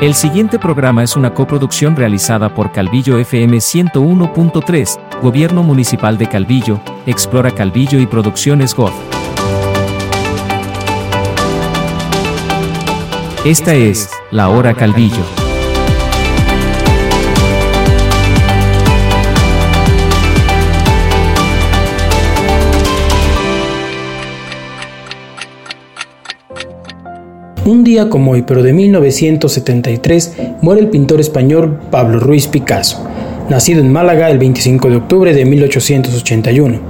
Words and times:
El 0.00 0.14
siguiente 0.14 0.58
programa 0.58 1.02
es 1.02 1.14
una 1.14 1.34
coproducción 1.34 1.94
realizada 1.94 2.54
por 2.54 2.72
Calvillo 2.72 3.18
FM 3.18 3.58
101.3, 3.58 5.20
Gobierno 5.20 5.62
Municipal 5.62 6.16
de 6.16 6.26
Calvillo, 6.26 6.80
Explora 7.04 7.50
Calvillo 7.50 8.00
y 8.00 8.06
Producciones 8.06 8.74
GOV. 8.74 8.92
Esta 13.44 13.74
es 13.74 14.08
La 14.30 14.48
Hora 14.48 14.72
Calvillo. 14.72 15.39
Un 27.70 27.84
día 27.84 28.10
como 28.10 28.32
hoy, 28.32 28.42
pero 28.42 28.64
de 28.64 28.72
1973, 28.72 30.32
muere 30.60 30.80
el 30.80 30.88
pintor 30.88 31.20
español 31.20 31.78
Pablo 31.92 32.18
Ruiz 32.18 32.48
Picasso, 32.48 32.98
nacido 33.48 33.80
en 33.80 33.92
Málaga 33.92 34.28
el 34.28 34.38
25 34.40 34.90
de 34.90 34.96
octubre 34.96 35.32
de 35.32 35.44
1881. 35.44 36.80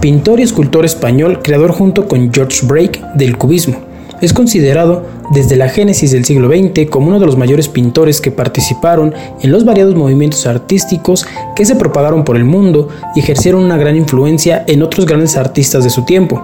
Pintor 0.00 0.40
y 0.40 0.42
escultor 0.42 0.84
español, 0.84 1.38
creador 1.40 1.70
junto 1.70 2.08
con 2.08 2.34
George 2.34 2.66
Brake 2.66 3.00
del 3.14 3.38
cubismo. 3.38 3.76
Es 4.20 4.32
considerado 4.32 5.06
desde 5.32 5.54
la 5.54 5.68
génesis 5.68 6.10
del 6.10 6.24
siglo 6.24 6.48
XX 6.48 6.90
como 6.90 7.06
uno 7.06 7.20
de 7.20 7.26
los 7.26 7.36
mayores 7.36 7.68
pintores 7.68 8.20
que 8.20 8.32
participaron 8.32 9.14
en 9.40 9.52
los 9.52 9.64
variados 9.64 9.94
movimientos 9.94 10.48
artísticos 10.48 11.26
que 11.54 11.64
se 11.64 11.76
propagaron 11.76 12.24
por 12.24 12.36
el 12.36 12.44
mundo 12.44 12.88
y 13.14 13.20
ejercieron 13.20 13.62
una 13.62 13.76
gran 13.76 13.94
influencia 13.94 14.64
en 14.66 14.82
otros 14.82 15.06
grandes 15.06 15.36
artistas 15.36 15.84
de 15.84 15.90
su 15.90 16.04
tiempo. 16.04 16.42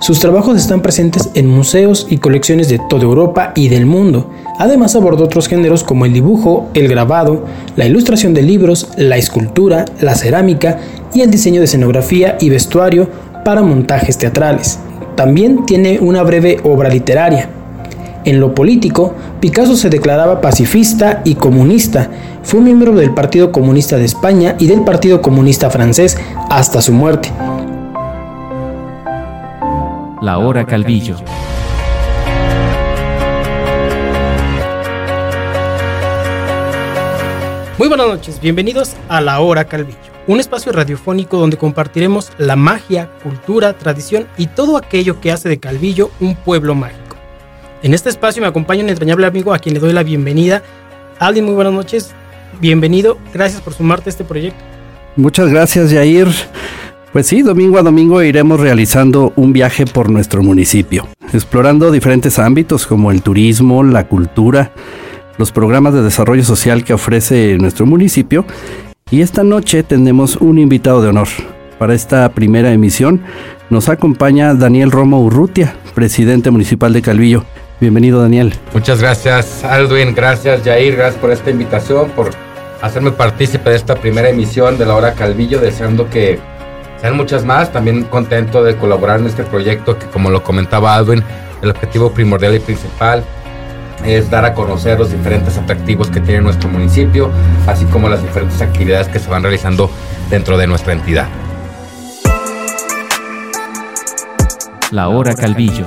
Sus 0.00 0.20
trabajos 0.20 0.56
están 0.56 0.80
presentes 0.80 1.28
en 1.34 1.48
museos 1.48 2.06
y 2.08 2.18
colecciones 2.18 2.68
de 2.68 2.78
toda 2.88 3.02
Europa 3.02 3.52
y 3.56 3.68
del 3.68 3.84
mundo. 3.84 4.30
Además 4.58 4.94
abordó 4.94 5.24
otros 5.24 5.48
géneros 5.48 5.82
como 5.82 6.06
el 6.06 6.12
dibujo, 6.12 6.68
el 6.74 6.86
grabado, 6.88 7.44
la 7.74 7.86
ilustración 7.86 8.32
de 8.32 8.42
libros, 8.42 8.88
la 8.96 9.16
escultura, 9.16 9.86
la 10.00 10.14
cerámica 10.14 10.78
y 11.12 11.22
el 11.22 11.32
diseño 11.32 11.60
de 11.60 11.64
escenografía 11.64 12.38
y 12.40 12.48
vestuario 12.48 13.08
para 13.44 13.62
montajes 13.62 14.16
teatrales. 14.18 14.78
También 15.16 15.66
tiene 15.66 15.98
una 15.98 16.22
breve 16.22 16.60
obra 16.62 16.88
literaria. 16.88 17.50
En 18.24 18.38
lo 18.38 18.54
político, 18.54 19.14
Picasso 19.40 19.76
se 19.76 19.90
declaraba 19.90 20.40
pacifista 20.40 21.22
y 21.24 21.34
comunista. 21.34 22.08
Fue 22.44 22.60
miembro 22.60 22.92
del 22.94 23.14
Partido 23.14 23.50
Comunista 23.50 23.96
de 23.96 24.04
España 24.04 24.54
y 24.60 24.68
del 24.68 24.82
Partido 24.82 25.20
Comunista 25.22 25.70
francés 25.70 26.16
hasta 26.50 26.82
su 26.82 26.92
muerte. 26.92 27.30
La 30.20 30.38
Hora 30.38 30.66
Calvillo. 30.66 31.16
Muy 37.78 37.86
buenas 37.86 38.08
noches, 38.08 38.40
bienvenidos 38.40 38.96
a 39.08 39.20
La 39.20 39.38
Hora 39.38 39.66
Calvillo, 39.66 39.96
un 40.26 40.40
espacio 40.40 40.72
radiofónico 40.72 41.38
donde 41.38 41.56
compartiremos 41.56 42.32
la 42.36 42.56
magia, 42.56 43.08
cultura, 43.22 43.74
tradición 43.74 44.26
y 44.36 44.48
todo 44.48 44.76
aquello 44.76 45.20
que 45.20 45.30
hace 45.30 45.48
de 45.48 45.60
Calvillo 45.60 46.10
un 46.18 46.34
pueblo 46.34 46.74
mágico. 46.74 47.16
En 47.84 47.94
este 47.94 48.08
espacio 48.08 48.42
me 48.42 48.48
acompaña 48.48 48.82
un 48.82 48.90
entrañable 48.90 49.26
amigo 49.26 49.54
a 49.54 49.60
quien 49.60 49.74
le 49.74 49.80
doy 49.80 49.92
la 49.92 50.02
bienvenida. 50.02 50.64
Aldi, 51.20 51.42
muy 51.42 51.54
buenas 51.54 51.72
noches, 51.72 52.10
bienvenido, 52.60 53.18
gracias 53.32 53.60
por 53.60 53.72
sumarte 53.72 54.08
a 54.08 54.10
este 54.10 54.24
proyecto. 54.24 54.64
Muchas 55.14 55.48
gracias, 55.48 55.92
Jair. 55.92 56.28
Pues 57.12 57.26
sí, 57.26 57.40
domingo 57.40 57.78
a 57.78 57.82
domingo 57.82 58.22
iremos 58.22 58.60
realizando 58.60 59.32
un 59.34 59.54
viaje 59.54 59.86
por 59.86 60.10
nuestro 60.10 60.42
municipio, 60.42 61.08
explorando 61.32 61.90
diferentes 61.90 62.38
ámbitos 62.38 62.86
como 62.86 63.10
el 63.10 63.22
turismo, 63.22 63.82
la 63.82 64.06
cultura, 64.06 64.72
los 65.38 65.50
programas 65.50 65.94
de 65.94 66.02
desarrollo 66.02 66.44
social 66.44 66.84
que 66.84 66.92
ofrece 66.92 67.56
nuestro 67.58 67.86
municipio. 67.86 68.44
Y 69.10 69.22
esta 69.22 69.42
noche 69.42 69.82
tenemos 69.84 70.36
un 70.36 70.58
invitado 70.58 71.00
de 71.00 71.08
honor. 71.08 71.28
Para 71.78 71.94
esta 71.94 72.28
primera 72.28 72.72
emisión 72.72 73.22
nos 73.70 73.88
acompaña 73.88 74.52
Daniel 74.52 74.90
Romo 74.90 75.22
Urrutia, 75.22 75.76
presidente 75.94 76.50
municipal 76.50 76.92
de 76.92 77.00
Calvillo. 77.00 77.44
Bienvenido 77.80 78.20
Daniel. 78.20 78.52
Muchas 78.74 79.00
gracias 79.00 79.64
Aldwin, 79.64 80.14
gracias 80.14 80.62
Jair, 80.62 80.96
gracias 80.96 81.18
por 81.18 81.30
esta 81.30 81.50
invitación, 81.50 82.10
por 82.10 82.32
hacerme 82.82 83.12
partícipe 83.12 83.70
de 83.70 83.76
esta 83.76 83.94
primera 83.94 84.28
emisión 84.28 84.76
de 84.76 84.84
la 84.84 84.94
hora 84.94 85.14
Calvillo, 85.14 85.58
deseando 85.58 86.10
que 86.10 86.38
sean 87.00 87.16
muchas 87.16 87.44
más. 87.44 87.72
También 87.72 88.04
contento 88.04 88.62
de 88.62 88.76
colaborar 88.76 89.20
en 89.20 89.26
este 89.26 89.44
proyecto 89.44 89.98
que, 89.98 90.06
como 90.06 90.30
lo 90.30 90.42
comentaba 90.42 90.94
Alvin, 90.94 91.22
el 91.62 91.70
objetivo 91.70 92.12
primordial 92.12 92.54
y 92.54 92.60
principal 92.60 93.24
es 94.04 94.30
dar 94.30 94.44
a 94.44 94.54
conocer 94.54 94.98
los 94.98 95.10
diferentes 95.10 95.56
atractivos 95.58 96.08
que 96.08 96.20
tiene 96.20 96.40
nuestro 96.40 96.68
municipio, 96.68 97.30
así 97.66 97.84
como 97.86 98.08
las 98.08 98.22
diferentes 98.22 98.60
actividades 98.62 99.08
que 99.08 99.18
se 99.18 99.28
van 99.28 99.42
realizando 99.42 99.90
dentro 100.30 100.56
de 100.56 100.66
nuestra 100.66 100.92
entidad. 100.92 101.26
La 104.90 105.08
hora 105.08 105.34
Calvillo. 105.34 105.86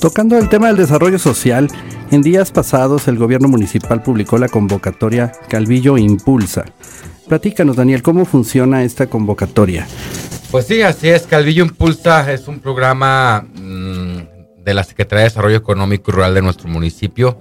Tocando 0.00 0.38
el 0.38 0.48
tema 0.48 0.68
del 0.68 0.76
desarrollo 0.76 1.18
social, 1.18 1.68
en 2.10 2.22
días 2.22 2.50
pasados 2.50 3.06
el 3.08 3.18
gobierno 3.18 3.48
municipal 3.48 4.02
publicó 4.02 4.38
la 4.38 4.48
convocatoria 4.48 5.32
Calvillo 5.48 5.98
Impulsa 5.98 6.64
Platícanos, 7.28 7.76
Daniel, 7.76 8.02
¿cómo 8.02 8.24
funciona 8.24 8.84
esta 8.84 9.06
convocatoria? 9.06 9.86
Pues 10.50 10.66
sí, 10.66 10.80
así 10.80 11.10
es. 11.10 11.26
Calvillo 11.26 11.62
Impulsa 11.62 12.32
es 12.32 12.48
un 12.48 12.58
programa 12.58 13.46
mm, 13.54 14.64
de 14.64 14.74
la 14.74 14.82
Secretaría 14.82 15.24
de 15.24 15.28
Desarrollo 15.28 15.56
Económico 15.56 16.10
y 16.10 16.14
Rural 16.14 16.34
de 16.34 16.40
nuestro 16.40 16.68
municipio. 16.68 17.38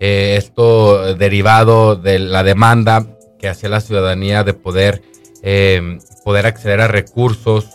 Eh, 0.00 0.34
esto 0.36 1.14
derivado 1.14 1.94
de 1.94 2.18
la 2.18 2.42
demanda 2.42 3.06
que 3.38 3.48
hacía 3.48 3.68
la 3.68 3.80
ciudadanía 3.80 4.42
de 4.42 4.54
poder, 4.54 5.02
em, 5.42 6.00
poder 6.24 6.46
acceder 6.46 6.80
a 6.80 6.88
recursos 6.88 7.68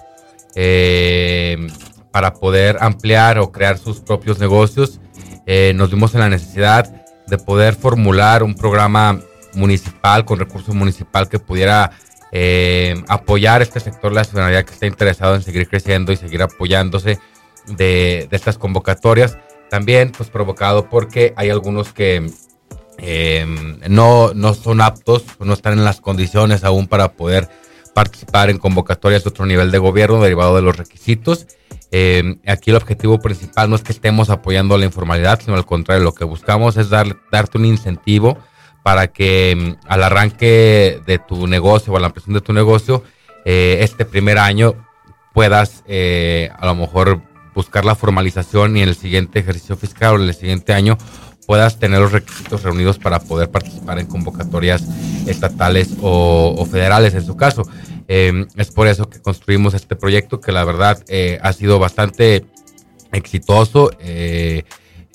em, 0.56 1.68
para 2.12 2.34
poder 2.34 2.78
ampliar 2.82 3.40
o 3.40 3.52
crear 3.54 3.78
sus 3.78 4.02
propios 4.02 4.40
negocios. 4.40 5.00
Eh, 5.46 5.72
nos 5.76 5.90
vimos 5.90 6.14
en 6.16 6.20
la 6.20 6.30
necesidad 6.30 7.06
de 7.28 7.38
poder 7.38 7.76
formular 7.76 8.44
un 8.44 8.56
programa 8.56 9.22
municipal, 9.56 10.26
con 10.26 10.40
recursos 10.40 10.76
municipal 10.76 11.30
que 11.30 11.40
pudiera 11.40 11.92
eh, 12.32 13.02
apoyar 13.08 13.62
este 13.62 13.80
sector 13.80 14.12
de 14.12 14.16
la 14.16 14.24
ciudadanía 14.24 14.64
que 14.64 14.74
está 14.74 14.86
interesado 14.86 15.36
en 15.36 15.42
seguir 15.42 15.70
creciendo 15.70 16.12
y 16.12 16.18
seguir 16.18 16.42
apoyándose 16.42 17.20
de, 17.68 18.28
estas 18.32 18.58
convocatorias. 18.58 19.38
También 19.70 20.12
pues 20.12 20.30
provocado 20.30 20.90
porque 20.90 21.34
hay 21.38 21.50
algunos 21.50 21.94
que 21.94 22.30
em, 22.98 23.80
no, 23.88 24.34
no 24.34 24.54
son 24.54 24.82
aptos, 24.82 25.24
no 25.40 25.54
están 25.54 25.74
en 25.74 25.86
las 25.86 26.02
condiciones 26.02 26.64
aún 26.64 26.88
para 26.88 27.14
poder 27.14 27.50
participar 27.94 28.50
en 28.50 28.58
convocatorias 28.58 29.24
de 29.24 29.30
otro 29.30 29.46
nivel 29.46 29.72
de 29.72 29.78
gobierno 29.78 30.22
derivado 30.22 30.56
de 30.56 30.62
los 30.62 30.76
requisitos. 30.76 31.48
Em, 31.92 32.40
aquí 32.46 32.72
el 32.72 32.76
objetivo 32.76 33.20
principal 33.20 33.70
no 33.70 33.78
es 33.78 33.82
que 33.82 33.94
estemos 33.94 34.30
apoyando 34.30 34.78
la 34.78 34.86
informalidad, 34.86 35.40
sino 35.40 35.56
al 35.56 35.66
contrario, 35.66 36.04
lo 36.04 36.14
que 36.14 36.26
buscamos 36.26 36.76
es 36.76 36.90
dar, 36.90 37.16
darte 37.32 37.58
un 37.58 37.64
incentivo 37.66 38.38
para 38.86 39.08
que 39.08 39.56
mm, 39.58 39.88
al 39.88 40.04
arranque 40.04 41.02
de 41.08 41.18
tu 41.18 41.48
negocio 41.48 41.92
o 41.92 41.98
a 41.98 42.00
la 42.00 42.06
ampliación 42.06 42.36
de 42.36 42.42
tu 42.42 42.54
negocio, 42.54 43.04
eh, 43.44 43.80
este 43.82 44.06
primer 44.06 44.38
año 44.38 44.76
puedas 45.34 45.84
eh, 45.88 46.52
a 46.56 46.68
lo 46.68 46.76
mejor 46.76 47.20
buscar 47.56 47.84
la 47.84 47.96
formalización 47.96 48.78
y 48.78 48.84
en 48.84 48.90
el 48.90 48.96
siguiente 48.96 49.40
ejercicio 49.40 49.76
fiscal 49.76 50.14
o 50.14 50.22
en 50.22 50.30
el 50.30 50.36
siguiente 50.36 50.72
año 50.72 51.00
puedas 51.48 51.80
tener 51.80 52.00
los 52.00 52.12
requisitos 52.12 52.62
reunidos 52.62 53.00
para 53.00 53.20
poder 53.22 53.50
participar 53.50 53.98
en 53.98 54.06
convocatorias 54.06 54.84
estatales 55.26 55.90
o, 56.04 56.64
federales 56.70 57.16
en 57.16 57.26
su 57.26 57.36
caso. 57.36 57.64
Em, 58.08 58.46
es 58.56 58.70
por 58.70 58.88
eso 58.88 59.10
que 59.10 59.20
construimos 59.20 59.74
este 59.74 59.96
proyecto 59.96 60.40
que 60.40 60.52
la 60.52 60.64
verdad 60.64 61.04
eh, 61.08 61.40
ha 61.42 61.54
sido 61.54 61.80
bastante 61.80 62.46
exitoso. 63.12 63.90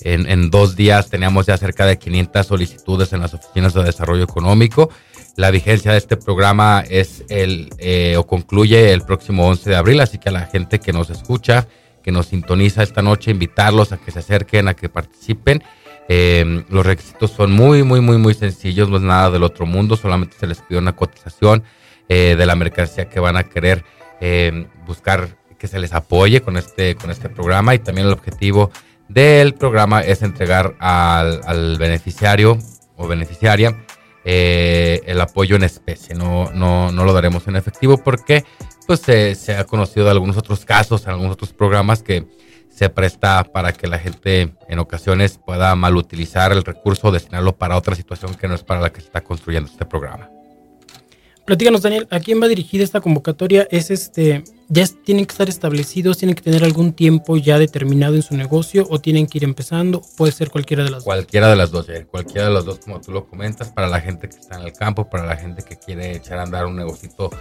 En, 0.03 0.49
dos 0.49 0.75
días 0.75 1.09
teníamos 1.09 1.45
ya 1.45 1.57
cerca 1.57 1.85
de 1.85 1.97
500 1.97 2.45
solicitudes 2.45 3.13
en 3.13 3.21
las 3.21 3.33
oficinas 3.33 3.73
de 3.73 3.83
desarrollo 3.83 4.23
económico. 4.23 4.89
La 5.35 5.51
vigencia 5.51 5.91
de 5.91 5.97
este 5.97 6.17
programa 6.17 6.83
es 6.89 7.23
el 7.29 7.69
eh, 7.77 8.15
o 8.17 8.25
concluye 8.25 8.93
el 8.93 9.03
próximo 9.03 9.47
11 9.47 9.69
de 9.69 9.75
abril, 9.75 10.01
así 10.01 10.17
que 10.17 10.29
a 10.29 10.31
la 10.31 10.47
gente 10.47 10.79
que 10.79 10.91
nos 10.91 11.09
escucha, 11.09 11.67
que 12.03 12.11
nos 12.11 12.27
sintoniza 12.27 12.83
esta 12.83 13.01
noche, 13.01 13.31
invitarlos 13.31 13.91
a 13.91 13.97
que 13.97 14.11
se 14.11 14.19
acerquen, 14.19 14.67
a 14.67 14.73
que 14.73 14.89
participen. 14.89 15.63
Eh, 16.09 16.65
los 16.69 16.85
requisitos 16.85 17.31
son 17.31 17.51
muy, 17.51 17.83
muy, 17.83 18.01
muy, 18.01 18.17
muy 18.17 18.33
sencillos, 18.33 18.89
no 18.89 18.97
es 18.97 19.03
nada 19.03 19.31
del 19.31 19.43
otro 19.43 19.65
mundo, 19.65 19.95
solamente 19.95 20.35
se 20.39 20.47
les 20.47 20.61
pide 20.61 20.79
una 20.79 20.95
cotización 20.95 21.63
eh, 22.09 22.35
de 22.37 22.45
la 22.45 22.55
mercancía 22.55 23.07
que 23.07 23.19
van 23.19 23.37
a 23.37 23.43
querer 23.43 23.83
buscar 24.85 25.41
que 25.61 25.67
se 25.67 25.79
les 25.79 25.93
apoye 25.93 26.41
con 26.41 26.57
este, 26.57 26.95
con 26.95 27.11
este 27.11 27.29
programa 27.29 27.75
y 27.75 27.79
también 27.79 28.07
el 28.07 28.13
objetivo 28.13 28.71
del 29.13 29.53
programa 29.53 30.01
es 30.01 30.21
entregar 30.21 30.75
al, 30.79 31.77
beneficiario 31.77 32.57
o 32.95 33.07
beneficiaria 33.07 33.85
eh, 34.23 35.01
el 35.05 35.19
apoyo 35.19 35.55
en 35.55 35.63
especie. 35.63 36.15
No, 36.15 36.51
no, 36.53 36.91
no 36.91 37.03
lo 37.03 37.13
daremos 37.13 37.47
en 37.47 37.55
efectivo 37.55 37.97
porque 37.97 38.45
pues, 38.87 39.01
se, 39.01 39.55
ha 39.55 39.63
conocido 39.65 40.05
de 40.05 40.11
algunos 40.11 40.37
otros 40.37 40.65
casos, 40.65 41.03
en 41.03 41.11
algunos 41.11 41.33
otros 41.33 41.53
programas 41.53 42.03
que 42.03 42.27
se 42.69 42.89
presta 42.89 43.43
para 43.43 43.73
que 43.73 43.87
la 43.87 43.99
gente 43.99 44.53
en 44.67 44.79
ocasiones 44.79 45.37
pueda 45.37 45.75
mal 45.75 45.97
utilizar 45.97 46.51
el 46.51 46.63
recurso 46.63 47.07
o 47.07 47.11
destinarlo 47.11 47.57
para 47.57 47.77
otra 47.77 47.95
situación 47.95 48.35
que 48.35 48.47
no 48.47 48.55
es 48.55 48.63
para 48.63 48.81
la 48.81 48.91
que 48.91 49.01
se 49.01 49.07
está 49.07 49.21
construyendo 49.21 49.69
este 49.69 49.85
programa. 49.85 50.29
Platícanos, 51.45 51.81
Daniel, 51.81 52.07
¿a 52.11 52.19
quién 52.19 52.41
va 52.41 52.47
dirigida 52.47 52.83
esta 52.83 53.01
convocatoria? 53.01 53.67
¿Es 53.71 53.89
este, 53.89 54.43
ya 54.69 54.85
tienen 55.03 55.25
que 55.25 55.31
estar 55.31 55.49
establecidos, 55.49 56.19
tienen 56.19 56.35
que 56.35 56.43
tener 56.43 56.63
algún 56.63 56.93
tiempo 56.93 57.35
ya 57.35 57.57
determinado 57.57 58.15
en 58.15 58.21
su 58.21 58.37
negocio 58.37 58.85
o 58.89 59.01
tienen 59.01 59.25
que 59.25 59.39
ir 59.39 59.43
empezando? 59.43 60.01
Puede 60.17 60.31
ser 60.31 60.51
cualquiera 60.51 60.83
de 60.83 60.91
las 60.91 60.99
dos. 60.99 61.05
Cualquiera 61.05 61.49
de 61.49 61.55
las 61.55 61.71
dos, 61.71 61.87
cualquiera 62.11 62.47
de 62.47 62.53
las 62.53 62.65
dos, 62.65 62.79
como 62.79 63.01
tú 63.01 63.11
lo 63.11 63.25
comentas, 63.25 63.69
para 63.69 63.87
la 63.87 63.99
gente 63.99 64.29
que 64.29 64.37
está 64.37 64.57
en 64.57 64.67
el 64.67 64.73
campo, 64.73 65.09
para 65.09 65.25
la 65.25 65.35
gente 65.35 65.63
que 65.63 65.77
quiere 65.77 66.15
echar 66.15 66.37
a 66.37 66.43
andar 66.43 66.67
un 66.67 66.75
negocito 66.75 67.31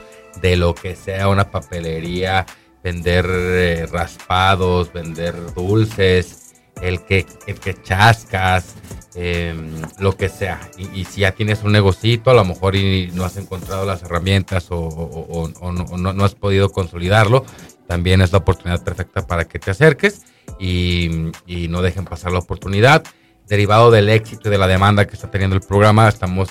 de 0.41 0.56
lo 0.56 0.75
que 0.75 0.96
sea, 0.96 1.29
una 1.29 1.50
papelería, 1.50 2.46
vender 2.82 3.26
eh, 3.29 3.87
raspados, 3.87 4.93
vender 4.93 5.35
dulces, 5.55 6.50
el 6.82 7.05
que, 7.05 7.27
el 7.47 7.59
que 7.61 7.75
chascas, 7.82 8.75
Em, 9.17 9.73
lo 9.99 10.17
que 10.17 10.29
sea. 10.29 10.61
Y, 10.79 11.05
si 11.05 11.23
ya 11.23 11.32
tienes 11.32 11.65
un 11.65 11.73
negocito, 11.73 12.31
a 12.31 12.35
lo 12.35 12.44
mejor 12.44 12.77
y 12.77 13.11
no 13.12 13.25
has 13.25 13.37
encontrado 13.37 13.85
las 13.85 14.05
herramientas 14.05 14.69
o, 14.71 15.50
no, 15.99 16.25
has 16.25 16.35
podido 16.37 16.71
consolidarlo, 16.71 17.44
también 17.88 18.21
es 18.21 18.31
la 18.31 18.38
oportunidad 18.38 18.85
perfecta 18.85 19.27
para 19.27 19.47
que 19.47 19.59
te 19.59 19.73
acerques 19.73 20.23
y, 20.61 21.32
y 21.44 21.67
no 21.67 21.82
dejen 21.82 22.05
pasar 22.05 22.31
la 22.31 22.38
oportunidad. 22.38 23.03
Derivado 23.49 23.91
del 23.91 24.09
éxito 24.11 24.49
y 24.49 24.53
de 24.53 24.59
la 24.59 24.69
demanda 24.69 25.09
que 25.09 25.15
está 25.15 25.29
teniendo 25.29 25.56
el 25.56 25.62
programa, 25.62 26.09
estamos 26.09 26.50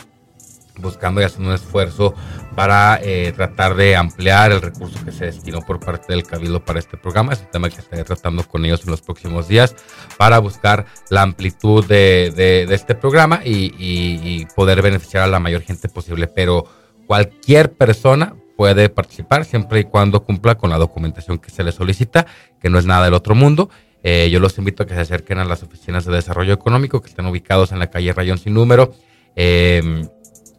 buscando 0.81 1.21
y 1.21 1.23
haciendo 1.23 1.49
un 1.49 1.55
esfuerzo 1.55 2.13
para 2.55 2.99
eh, 3.01 3.31
tratar 3.35 3.75
de 3.75 3.95
ampliar 3.95 4.51
el 4.51 4.61
recurso 4.61 5.03
que 5.05 5.11
se 5.11 5.25
destinó 5.25 5.61
por 5.61 5.79
parte 5.79 6.13
del 6.13 6.23
Cabildo 6.23 6.63
para 6.63 6.79
este 6.79 6.97
programa. 6.97 7.33
Es 7.33 7.39
un 7.39 7.51
tema 7.51 7.69
que 7.69 7.77
estaré 7.77 8.03
tratando 8.03 8.43
con 8.43 8.65
ellos 8.65 8.81
en 8.83 8.91
los 8.91 9.01
próximos 9.01 9.47
días 9.47 9.75
para 10.17 10.39
buscar 10.39 10.85
la 11.09 11.21
amplitud 11.21 11.85
de, 11.85 12.67
este 12.69 12.95
programa 12.95 13.41
y, 13.45 14.45
poder 14.55 14.81
beneficiar 14.81 15.23
a 15.23 15.27
la 15.27 15.39
mayor 15.39 15.61
gente 15.61 15.87
posible. 15.87 16.27
Pero 16.27 16.65
cualquier 17.07 17.71
persona 17.71 18.35
puede 18.57 18.89
participar 18.89 19.45
siempre 19.45 19.79
y 19.79 19.83
cuando 19.85 20.23
cumpla 20.23 20.55
con 20.55 20.69
la 20.69 20.77
documentación 20.77 21.37
que 21.37 21.49
se 21.49 21.63
le 21.63 21.71
solicita, 21.71 22.25
que 22.61 22.69
no 22.69 22.77
es 22.77 22.85
nada 22.85 23.05
del 23.05 23.13
otro 23.13 23.35
mundo. 23.35 23.69
Eh, 24.03 24.29
yo 24.31 24.39
los 24.39 24.57
invito 24.57 24.83
a 24.83 24.85
que 24.85 24.95
se 24.95 25.01
acerquen 25.01 25.39
a 25.39 25.45
las 25.45 25.63
oficinas 25.63 26.05
de 26.05 26.13
desarrollo 26.13 26.53
económico 26.53 27.01
que 27.01 27.09
están 27.09 27.25
ubicados 27.25 27.71
en 27.71 27.79
la 27.79 27.89
calle 27.89 28.11
Rayón 28.11 28.37
Sin 28.37 28.53
Número. 28.53 28.93
Eh, 29.35 30.09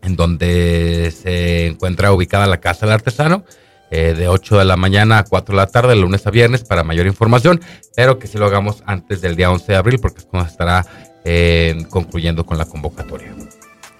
en 0.02 0.16
donde 0.16 1.12
se 1.16 1.66
encuentra 1.66 2.12
ubicada 2.12 2.46
la 2.46 2.60
Casa 2.60 2.86
del 2.86 2.94
Artesano, 2.94 3.44
eh, 3.90 4.14
de 4.16 4.28
8 4.28 4.58
de 4.58 4.64
la 4.64 4.76
mañana 4.76 5.18
a 5.18 5.24
4 5.24 5.52
de 5.52 5.56
la 5.56 5.66
tarde, 5.66 5.90
de 5.90 6.00
lunes 6.00 6.26
a 6.26 6.30
viernes, 6.30 6.64
para 6.64 6.84
mayor 6.84 7.06
información, 7.06 7.60
pero 7.96 8.18
que 8.18 8.26
si 8.26 8.38
lo 8.38 8.46
hagamos 8.46 8.82
antes 8.86 9.20
del 9.20 9.36
día 9.36 9.50
11 9.50 9.72
de 9.72 9.78
abril, 9.78 9.98
porque 10.00 10.20
es 10.20 10.26
cuando 10.26 10.48
estará 10.48 10.86
eh, 11.24 11.84
concluyendo 11.90 12.46
con 12.46 12.56
la 12.56 12.64
convocatoria. 12.64 13.34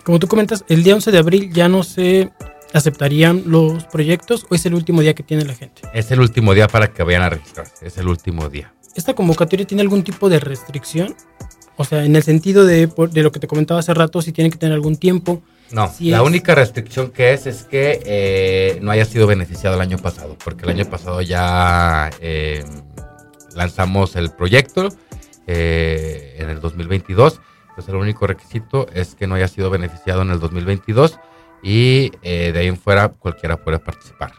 Como 0.05 0.19
tú 0.19 0.29
comentas, 0.29 0.65
el 0.69 0.83
día 0.83 0.95
11 0.95 1.11
de 1.11 1.19
abril 1.19 1.53
ya 1.53 1.69
no 1.69 1.83
se 1.83 2.31
aceptarían 2.73 3.43
los 3.47 3.85
proyectos 3.85 4.47
o 4.49 4.55
es 4.55 4.65
el 4.67 4.75
último 4.75 5.01
día 5.01 5.15
que 5.15 5.23
tiene 5.23 5.45
la 5.45 5.55
gente? 5.55 5.83
Es 5.93 6.11
el 6.11 6.21
último 6.21 6.55
día 6.55 6.69
para 6.69 6.93
que 6.93 7.03
vayan 7.03 7.23
a 7.23 7.31
registrarse, 7.31 7.87
es 7.87 7.99
el 7.99 8.09
último 8.09 8.49
día. 8.49 8.73
¿Esta 8.95 9.15
convocatoria 9.15 9.67
tiene 9.67 9.83
algún 9.83 10.03
tipo 10.03 10.29
de 10.29 10.41
restricción? 10.41 11.15
O 11.77 11.85
sea, 11.85 12.05
en 12.05 12.15
el 12.17 12.23
sentido 12.23 12.65
de, 12.65 12.87
de 12.87 13.23
lo 13.23 13.33
que 13.33 13.41
te 13.41 13.47
comentaba 13.47 13.81
hace 13.81 13.95
rato, 13.95 14.21
si 14.23 14.33
tiene 14.33 14.51
que 14.51 14.59
tener 14.59 14.75
algún 14.75 14.97
tiempo, 14.97 15.43
no, 15.73 15.93
la 16.01 16.23
única 16.23 16.55
restricción 16.55 17.11
que 17.11 17.33
es 17.33 17.47
es 17.47 17.65
que 17.65 18.01
eh, 18.05 18.79
no 18.83 18.91
haya 18.91 19.05
sido 19.05 19.27
beneficiado 19.27 19.77
el 19.77 19.83
año 19.83 19.99
pasado, 19.99 20.37
porque 20.43 20.65
el 20.65 20.71
año 20.71 20.85
pasado 20.85 21.21
ya 21.23 22.11
eh, 22.21 22.65
lanzamos 23.55 24.17
el 24.17 24.31
proyecto 24.31 24.89
eh, 25.47 26.37
en 26.39 26.51
el 26.51 26.61
2022. 26.61 27.41
Entonces 27.69 27.89
el 27.89 28.01
único 28.01 28.27
requisito 28.27 28.89
es 28.93 29.15
que 29.15 29.27
no 29.27 29.37
haya 29.37 29.49
sido 29.49 29.71
beneficiado 29.71 30.23
en 30.23 30.31
el 30.31 30.41
2022 30.41 31.19
y 31.63 32.11
de 32.23 32.55
ahí 32.57 32.67
en 32.67 32.77
fuera 32.77 33.09
cualquiera 33.09 33.57
puede 33.57 33.79
participar. 33.79 34.33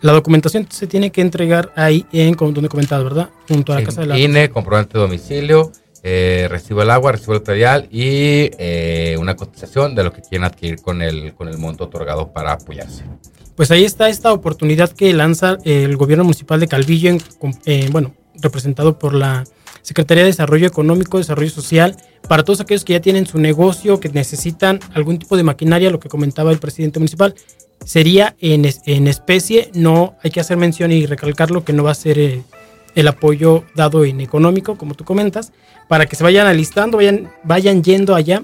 La 0.00 0.12
documentación 0.12 0.66
se 0.70 0.86
tiene 0.86 1.10
que 1.10 1.20
entregar 1.20 1.72
ahí 1.74 2.06
en 2.12 2.34
donde 2.36 2.68
comentado, 2.68 3.02
¿verdad? 3.04 3.30
Junto 3.48 3.72
a 3.72 3.80
la 3.80 3.84
casa 3.84 4.02
de 4.02 4.06
la 4.06 4.18
INE, 4.18 4.48
comprobante 4.48 4.94
de 4.94 5.00
domicilio, 5.00 5.72
eh, 6.02 6.46
recibo 6.50 6.82
el 6.82 6.90
agua, 6.90 7.12
recibo 7.12 7.34
el 7.34 7.42
predial 7.42 7.88
y 7.90 8.50
eh, 8.58 9.16
una 9.18 9.36
cotización 9.36 9.94
de 9.94 10.04
lo 10.04 10.12
que 10.12 10.22
quieren 10.22 10.44
adquirir 10.44 10.80
con 10.80 11.02
el, 11.02 11.34
con 11.34 11.48
el 11.48 11.58
monto 11.58 11.84
otorgado 11.84 12.32
para 12.32 12.52
apoyarse. 12.52 13.04
Pues 13.56 13.70
ahí 13.72 13.84
está 13.84 14.08
esta 14.08 14.32
oportunidad 14.32 14.90
que 14.90 15.12
lanza 15.12 15.58
el 15.64 15.96
gobierno 15.96 16.24
municipal 16.24 16.60
de 16.60 16.68
Calvillo, 16.68 17.16
en, 17.64 17.92
bueno, 17.92 18.14
representado 18.40 18.98
por 18.98 19.14
la 19.14 19.44
Secretaría 19.82 20.22
de 20.22 20.30
Desarrollo 20.30 20.66
Económico, 20.66 21.18
Desarrollo 21.18 21.50
Social, 21.50 21.96
para 22.28 22.44
todos 22.44 22.60
aquellos 22.60 22.84
que 22.84 22.92
ya 22.92 23.00
tienen 23.00 23.26
su 23.26 23.38
negocio, 23.38 23.98
que 23.98 24.10
necesitan 24.10 24.78
algún 24.92 25.18
tipo 25.18 25.36
de 25.36 25.42
maquinaria, 25.42 25.90
lo 25.90 25.98
que 25.98 26.08
comentaba 26.08 26.52
el 26.52 26.58
presidente 26.58 27.00
municipal, 27.00 27.34
sería 27.84 28.36
en, 28.38 28.68
en 28.86 29.08
especie, 29.08 29.70
no 29.74 30.14
hay 30.22 30.30
que 30.30 30.40
hacer 30.40 30.56
mención 30.56 30.92
y 30.92 31.06
recalcarlo 31.06 31.64
que 31.64 31.72
no 31.72 31.82
va 31.82 31.92
a 31.92 31.94
ser 31.94 32.18
eh, 32.18 32.42
el 32.94 33.08
apoyo 33.08 33.64
dado 33.74 34.04
en 34.04 34.20
económico, 34.20 34.76
como 34.76 34.94
tú 34.94 35.04
comentas, 35.04 35.52
para 35.88 36.06
que 36.06 36.16
se 36.16 36.24
vayan 36.24 36.46
alistando, 36.46 36.96
vayan, 36.98 37.30
vayan 37.44 37.82
yendo 37.82 38.14
allá 38.14 38.42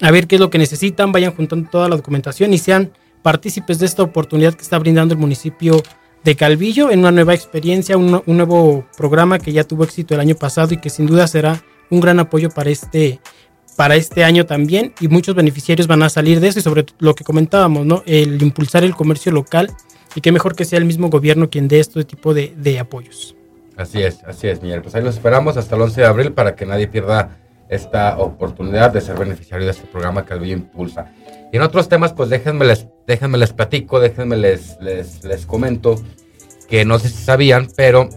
a 0.00 0.10
ver 0.10 0.26
qué 0.26 0.36
es 0.36 0.40
lo 0.40 0.50
que 0.50 0.58
necesitan, 0.58 1.12
vayan 1.12 1.34
juntando 1.34 1.68
toda 1.70 1.88
la 1.88 1.96
documentación 1.96 2.52
y 2.52 2.58
sean 2.58 2.92
partícipes 3.22 3.78
de 3.78 3.86
esta 3.86 4.02
oportunidad 4.02 4.54
que 4.54 4.62
está 4.62 4.78
brindando 4.78 5.14
el 5.14 5.20
municipio 5.20 5.82
de 6.24 6.36
Calvillo 6.36 6.90
en 6.90 7.00
una 7.00 7.12
nueva 7.12 7.34
experiencia, 7.34 7.96
un, 7.96 8.22
nuevo 8.26 8.84
programa 8.96 9.38
que 9.38 9.52
ya 9.52 9.64
tuvo 9.64 9.84
éxito 9.84 10.14
el 10.14 10.20
año 10.20 10.34
pasado 10.34 10.74
y 10.74 10.78
que 10.78 10.90
sin 10.90 11.06
duda 11.06 11.26
será 11.26 11.62
un 11.88 12.00
gran 12.00 12.18
apoyo 12.18 12.50
para 12.50 12.70
este, 12.70 13.20
para 13.76 13.94
este 13.96 14.24
año 14.24 14.44
también 14.44 14.92
y 15.00 15.08
muchos 15.08 15.34
beneficiarios 15.34 15.86
van 15.86 16.02
a 16.02 16.08
salir 16.08 16.40
de 16.40 16.48
eso 16.48 16.58
y 16.58 16.62
sobre 16.62 16.84
lo 16.98 17.14
que 17.14 17.24
comentábamos, 17.24 17.86
¿no? 17.86 18.02
El 18.06 18.42
impulsar 18.42 18.82
el 18.82 18.94
comercio 18.94 19.30
local 19.30 19.72
y 20.14 20.20
qué 20.20 20.32
mejor 20.32 20.56
que 20.56 20.64
sea 20.64 20.78
el 20.78 20.84
mismo 20.84 21.10
gobierno 21.10 21.48
quien 21.48 21.68
dé 21.68 21.78
este 21.78 22.04
tipo 22.04 22.34
de, 22.34 22.52
de 22.56 22.80
apoyos. 22.80 23.35
Así 23.76 24.02
es, 24.02 24.24
así 24.24 24.48
es, 24.48 24.62
Miguel. 24.62 24.82
Pues 24.82 24.94
ahí 24.94 25.02
los 25.02 25.16
esperamos 25.16 25.56
hasta 25.56 25.76
el 25.76 25.82
11 25.82 26.00
de 26.00 26.06
abril 26.06 26.32
para 26.32 26.54
que 26.54 26.66
nadie 26.66 26.88
pierda 26.88 27.36
esta 27.68 28.18
oportunidad 28.18 28.92
de 28.92 29.00
ser 29.00 29.18
beneficiario 29.18 29.66
de 29.66 29.72
este 29.72 29.86
programa 29.86 30.24
que 30.24 30.34
Impulsa. 30.34 31.12
Y 31.52 31.56
en 31.56 31.62
otros 31.62 31.88
temas, 31.88 32.12
pues 32.12 32.30
déjenme 32.30 32.64
les, 32.64 32.86
déjenme 33.06 33.38
les 33.38 33.52
platico, 33.52 34.00
déjenme 34.00 34.36
les, 34.36 34.78
les, 34.80 35.24
les 35.24 35.46
comento 35.46 35.96
que 36.68 36.84
no 36.84 36.98
sé 36.98 37.08
si 37.08 37.22
sabían, 37.22 37.68
pero 37.76 38.08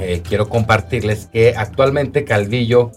eh, 0.00 0.22
quiero 0.26 0.48
compartirles 0.48 1.26
que 1.26 1.54
actualmente 1.56 2.24
Calvillo 2.24 2.92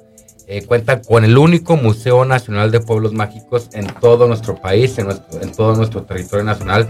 eh, 0.48 0.66
cuenta 0.66 1.02
con 1.02 1.26
el 1.26 1.38
único 1.38 1.76
Museo 1.76 2.26
Nacional 2.26 2.72
de 2.72 2.80
Pueblos 2.80 3.14
Mágicos 3.14 3.70
en 3.74 3.88
todo 3.88 4.28
nuestro 4.28 4.56
país, 4.56 4.98
en, 4.98 5.08
nuestro, 5.08 5.42
en 5.42 5.52
todo 5.52 5.76
nuestro 5.76 6.04
territorio 6.04 6.46
nacional 6.46 6.88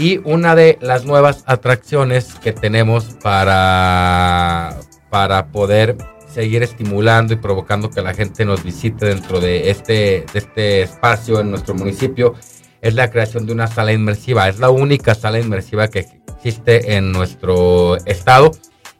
y 0.00 0.18
una 0.24 0.54
de 0.54 0.78
las 0.80 1.04
nuevas 1.04 1.44
atracciones 1.44 2.34
que 2.42 2.54
tenemos 2.54 3.04
para, 3.22 4.74
para 5.10 5.48
poder 5.48 5.98
seguir 6.26 6.62
estimulando 6.62 7.34
y 7.34 7.36
provocando 7.36 7.90
que 7.90 8.00
la 8.00 8.14
gente 8.14 8.46
nos 8.46 8.64
visite 8.64 9.04
dentro 9.04 9.40
de 9.40 9.68
este, 9.68 10.24
este 10.32 10.80
espacio 10.80 11.40
en 11.40 11.50
nuestro 11.50 11.74
municipio 11.74 12.34
es 12.80 12.94
la 12.94 13.10
creación 13.10 13.44
de 13.44 13.52
una 13.52 13.66
sala 13.66 13.92
inmersiva. 13.92 14.48
Es 14.48 14.58
la 14.58 14.70
única 14.70 15.14
sala 15.14 15.38
inmersiva 15.38 15.88
que 15.88 16.06
existe 16.34 16.96
en 16.96 17.12
nuestro 17.12 17.98
estado 18.06 18.52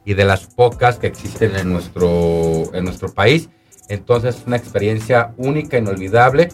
y 0.05 0.13
de 0.13 0.25
las 0.25 0.45
pocas 0.45 0.99
que 0.99 1.07
existen 1.07 1.55
en 1.55 1.73
nuestro, 1.73 2.71
en 2.75 2.83
nuestro 2.83 3.11
país. 3.11 3.49
Entonces 3.89 4.35
es 4.35 4.45
una 4.45 4.57
experiencia 4.57 5.33
única, 5.37 5.79
inolvidable 5.79 6.49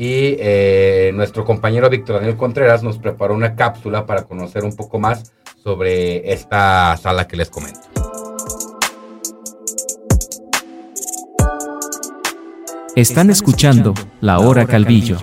y 0.00 0.34
eh, 0.38 1.12
nuestro 1.14 1.44
compañero 1.44 1.90
Víctor 1.90 2.16
Daniel 2.16 2.38
Contreras 2.38 2.82
nos 2.82 2.96
preparó 2.96 3.34
una 3.34 3.54
cápsula 3.54 4.06
para 4.06 4.22
conocer 4.22 4.64
un 4.64 4.74
poco 4.74 4.98
más 4.98 5.34
sobre 5.62 6.32
esta 6.32 6.96
sala 6.96 7.28
que 7.28 7.36
les 7.36 7.50
comento. 7.50 7.80
Están 12.96 13.28
escuchando 13.28 13.92
La 14.22 14.38
Hora 14.38 14.64
Calvillo. 14.64 15.18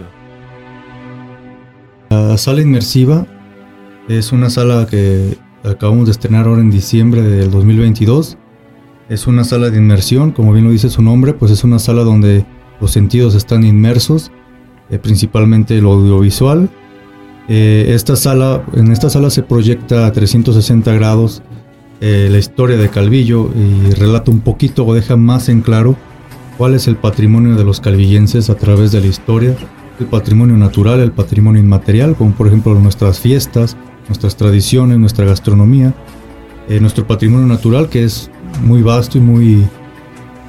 La 2.12 2.38
sala 2.38 2.62
inmersiva 2.62 3.26
es 4.08 4.32
una 4.32 4.52
sala 4.52 4.86
que 4.86 5.40
acabamos 5.64 6.06
de 6.06 6.12
estrenar 6.12 6.46
ahora 6.46 6.62
en 6.62 6.70
diciembre 6.70 7.24
del 7.24 7.50
2022. 7.50 8.38
Es 9.10 9.26
una 9.26 9.44
sala 9.44 9.72
de 9.72 9.78
inmersión, 9.80 10.34
como 10.34 10.54
bien 10.54 10.66
lo 10.66 10.72
dice 10.72 10.92
su 10.92 11.02
nombre, 11.02 11.34
pues 11.34 11.52
es 11.52 11.64
una 11.64 11.80
sala 11.80 12.04
donde 12.04 12.46
los 12.80 12.92
sentidos 12.92 13.34
están 13.34 13.64
inmersos 13.64 14.32
eh, 14.90 15.00
principalmente 15.00 15.82
lo 15.82 15.94
audiovisual. 15.94 16.70
Eh, 17.50 17.88
esta 17.90 18.16
sala, 18.16 18.64
en 18.74 18.92
esta 18.92 19.10
sala 19.10 19.30
se 19.30 19.44
proyecta 19.44 20.06
a 20.06 20.12
360 20.12 20.94
grados 20.94 21.42
eh, 22.02 22.28
la 22.32 22.38
historia 22.38 22.78
de 22.78 22.90
Calvillo 22.90 23.50
y 23.56 23.94
relata 23.94 24.32
un 24.32 24.42
poquito 24.42 24.86
o 24.86 24.94
deja 24.94 25.16
más 25.16 25.50
en 25.50 25.62
claro 25.62 25.96
cuál 26.58 26.74
es 26.74 26.88
el 26.88 26.96
patrimonio 26.96 27.56
de 27.56 27.64
los 27.64 27.80
calvillenses 27.80 28.50
a 28.50 28.56
través 28.56 28.92
de 28.92 29.02
la 29.02 29.08
historia, 29.08 29.56
el 30.00 30.06
patrimonio 30.06 30.58
natural, 30.58 31.00
el 31.00 31.12
patrimonio 31.12 31.62
inmaterial, 31.62 32.16
como 32.16 32.32
por 32.32 32.48
ejemplo 32.48 32.76
nuestras 32.76 33.20
fiestas, 33.20 33.78
nuestras 34.08 34.36
tradiciones, 34.36 34.98
nuestra 35.00 35.26
gastronomía, 35.26 35.94
nuestro 36.82 37.08
patrimonio 37.08 37.48
natural 37.48 37.90
que 37.90 38.04
es 38.04 38.30
muy 38.64 38.82
vasto 38.82 39.18
y 39.18 39.22
muy, 39.22 39.66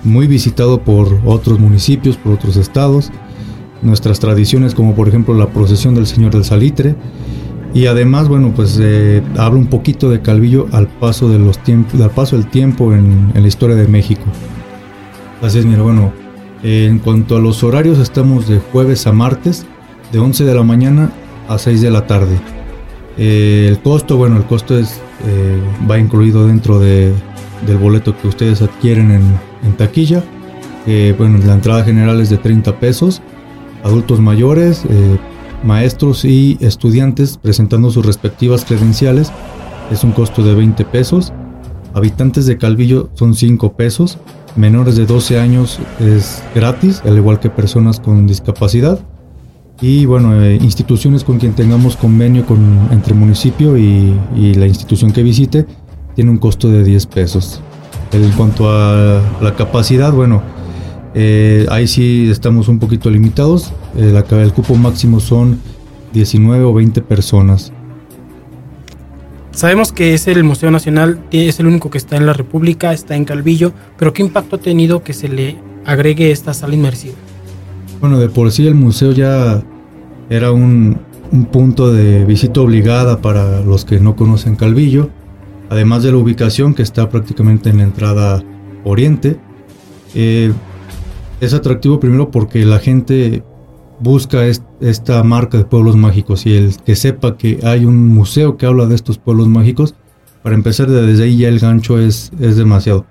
muy 0.05 0.27
visitado 0.27 0.81
por 0.83 1.21
otros 1.25 1.59
municipios, 1.59 2.17
por 2.17 2.33
otros 2.33 2.57
estados. 2.57 3.11
Nuestras 3.83 4.19
tradiciones 4.19 4.75
como 4.75 4.95
por 4.95 5.09
ejemplo 5.09 5.35
la 5.35 5.49
procesión 5.49 5.95
del 5.95 6.07
Señor 6.07 6.33
del 6.33 6.45
Salitre. 6.45 6.97
Y 7.75 7.87
además, 7.87 8.29
bueno, 8.29 8.53
pues 8.57 8.79
eh, 8.81 9.23
habla 9.37 9.59
un 9.59 9.67
poquito 9.67 10.09
de 10.09 10.23
Calvillo 10.23 10.67
al 10.73 10.89
paso, 10.89 11.29
de 11.29 11.39
los 11.39 11.59
tiempos, 11.59 12.01
al 12.01 12.11
paso 12.11 12.37
del 12.37 12.49
tiempo 12.49 12.95
en, 12.95 13.31
en 13.35 13.43
la 13.43 13.49
historia 13.49 13.77
de 13.77 13.87
México. 13.87 14.25
Así 15.43 15.59
es, 15.59 15.67
mira, 15.67 15.83
bueno, 15.83 16.13
en 16.63 16.99
cuanto 16.99 17.37
a 17.37 17.41
los 17.41 17.63
horarios, 17.63 17.99
estamos 17.99 18.49
de 18.49 18.59
jueves 18.59 19.07
a 19.07 19.13
martes, 19.13 19.67
de 20.11 20.19
11 20.19 20.45
de 20.45 20.55
la 20.55 20.63
mañana 20.63 21.13
a 21.49 21.59
6 21.59 21.83
de 21.83 21.91
la 21.91 22.07
tarde. 22.07 22.37
Eh, 23.19 23.67
el 23.69 23.79
costo, 23.81 24.17
bueno, 24.17 24.37
el 24.39 24.45
costo 24.45 24.79
es, 24.79 25.01
eh, 25.27 25.61
va 25.89 25.99
incluido 25.99 26.47
dentro 26.47 26.79
de, 26.79 27.13
del 27.67 27.77
boleto 27.77 28.17
que 28.17 28.29
ustedes 28.29 28.63
adquieren 28.63 29.11
en, 29.11 29.77
taquilla. 29.77 30.25
bueno, 31.19 31.39
la 31.45 31.55
entrada 31.55 31.85
general 31.85 32.21
es 32.21 32.31
de 32.31 32.39
30 32.39 32.81
pesos. 32.81 33.23
Adultos 33.89 34.21
mayores, 34.21 34.85
eh, 34.89 35.19
maestros 35.65 36.25
y 36.25 36.57
estudiantes 36.61 37.39
presentando 37.39 37.91
sus 37.91 38.07
respectivas 38.07 38.65
credenciales 38.65 39.33
es 39.91 40.05
un 40.05 40.13
costo 40.13 40.45
de 40.45 40.55
20 40.55 40.85
pesos. 40.85 41.33
Habitantes 41.95 42.47
de 42.47 42.59
Calvillo 42.59 43.09
son 43.15 43.35
5 43.35 43.73
pesos 43.73 44.19
menores 44.59 44.97
de 44.97 45.07
12 45.07 45.39
años 45.39 45.79
es 46.01 46.43
gratis, 46.55 47.03
al 47.05 47.17
igual 47.17 47.41
que 47.41 47.49
personas 47.49 48.01
con 48.01 48.27
discapacidad. 48.27 48.99
Y 49.81 50.05
bueno, 50.07 50.43
eh, 50.43 50.59
instituciones 50.61 51.23
con 51.23 51.39
quien 51.39 51.55
tengamos 51.55 51.97
convenio 51.97 52.45
con, 52.45 52.89
entre 52.91 53.15
municipio 53.15 53.79
y, 53.79 54.15
la 54.55 54.67
institución 54.67 55.13
que 55.13 55.23
visite, 55.23 55.67
tiene 56.15 56.31
un 56.31 56.39
costo 56.39 56.69
de 56.69 56.83
10 56.83 57.07
pesos. 57.07 57.61
En 58.13 58.31
cuanto 58.33 58.69
a 58.71 59.23
la 59.41 59.55
capacidad, 59.55 60.13
bueno, 60.13 60.43
eh, 61.15 61.67
ahí 61.71 61.87
sí 61.87 62.29
estamos 62.31 62.69
un 62.69 62.79
poquito 62.79 63.11
limitados. 63.11 63.73
Eh, 63.97 64.23
el 64.31 64.53
cupo 64.53 64.75
máximo 64.77 65.21
son 65.21 65.61
19 66.13 66.65
o 66.65 66.75
20 66.75 67.03
personas. 67.03 67.73
Sabemos 69.51 69.93
que 69.93 70.15
es 70.15 70.29
el 70.29 70.45
Museo 70.45 70.71
Nacional, 70.71 71.21
es 71.33 71.59
el 71.59 71.67
único 71.67 71.91
que 71.91 71.99
está 71.99 72.17
en 72.17 72.27
la 72.27 72.33
República, 72.33 72.93
está 72.93 73.17
en 73.17 73.25
Calvillo, 73.25 73.73
pero 73.97 74.13
¿qué 74.13 74.23
impacto 74.23 74.57
ha 74.57 74.61
tenido 74.61 75.03
que 75.03 75.13
se 75.13 75.29
le 75.29 75.57
agregue 75.85 76.31
esta 76.31 76.55
sala 76.55 76.75
inmersiva? 76.75 77.17
Bueno, 78.01 78.21
de 78.21 78.29
por 78.29 78.53
sí 78.53 78.69
el 78.69 78.77
museo 78.77 79.11
ya 79.11 79.61
era 80.31 80.53
un, 80.53 81.01
punto 81.51 81.93
de 81.93 82.25
visita 82.25 82.61
obligada 82.61 83.21
para 83.21 83.61
los 83.61 83.85
que 83.85 83.99
no 83.99 84.15
conocen 84.15 84.55
Calvillo, 84.55 85.11
además 85.69 86.05
de 86.05 86.13
la 86.13 86.19
ubicación 86.19 86.73
que 86.73 86.83
está 86.83 87.11
prácticamente 87.11 87.69
en 87.69 87.79
la 87.79 87.83
entrada 87.83 88.43
oriente. 88.85 89.39
Eh, 90.15 90.53
es 91.41 91.55
atractivo 91.55 92.01
primero 92.01 92.31
porque 92.31 92.65
la 92.65 92.79
gente 92.79 93.43
busca 94.01 94.47
esta 94.81 95.23
marca 95.23 95.59
de 95.59 95.65
pueblos 95.65 95.97
mágicos 95.97 96.47
y 96.47 96.55
el 96.55 96.77
que 96.77 96.97
sepa 96.97 97.37
que 97.37 97.61
hay 97.65 97.85
un 97.85 98.09
museo 98.09 98.57
que 98.57 98.67
habla 98.67 98.87
de 98.87 98.95
estos 98.95 99.19
pueblos 99.19 99.49
mágicos, 99.49 99.95
para 100.43 100.55
empezar 100.55 100.89
desde 100.89 101.25
ahí 101.25 101.39
ya 101.39 101.49
el 101.49 101.59
gancho 101.59 101.99
es, 101.99 102.33
es 102.41 102.57
demasiado. 102.57 103.07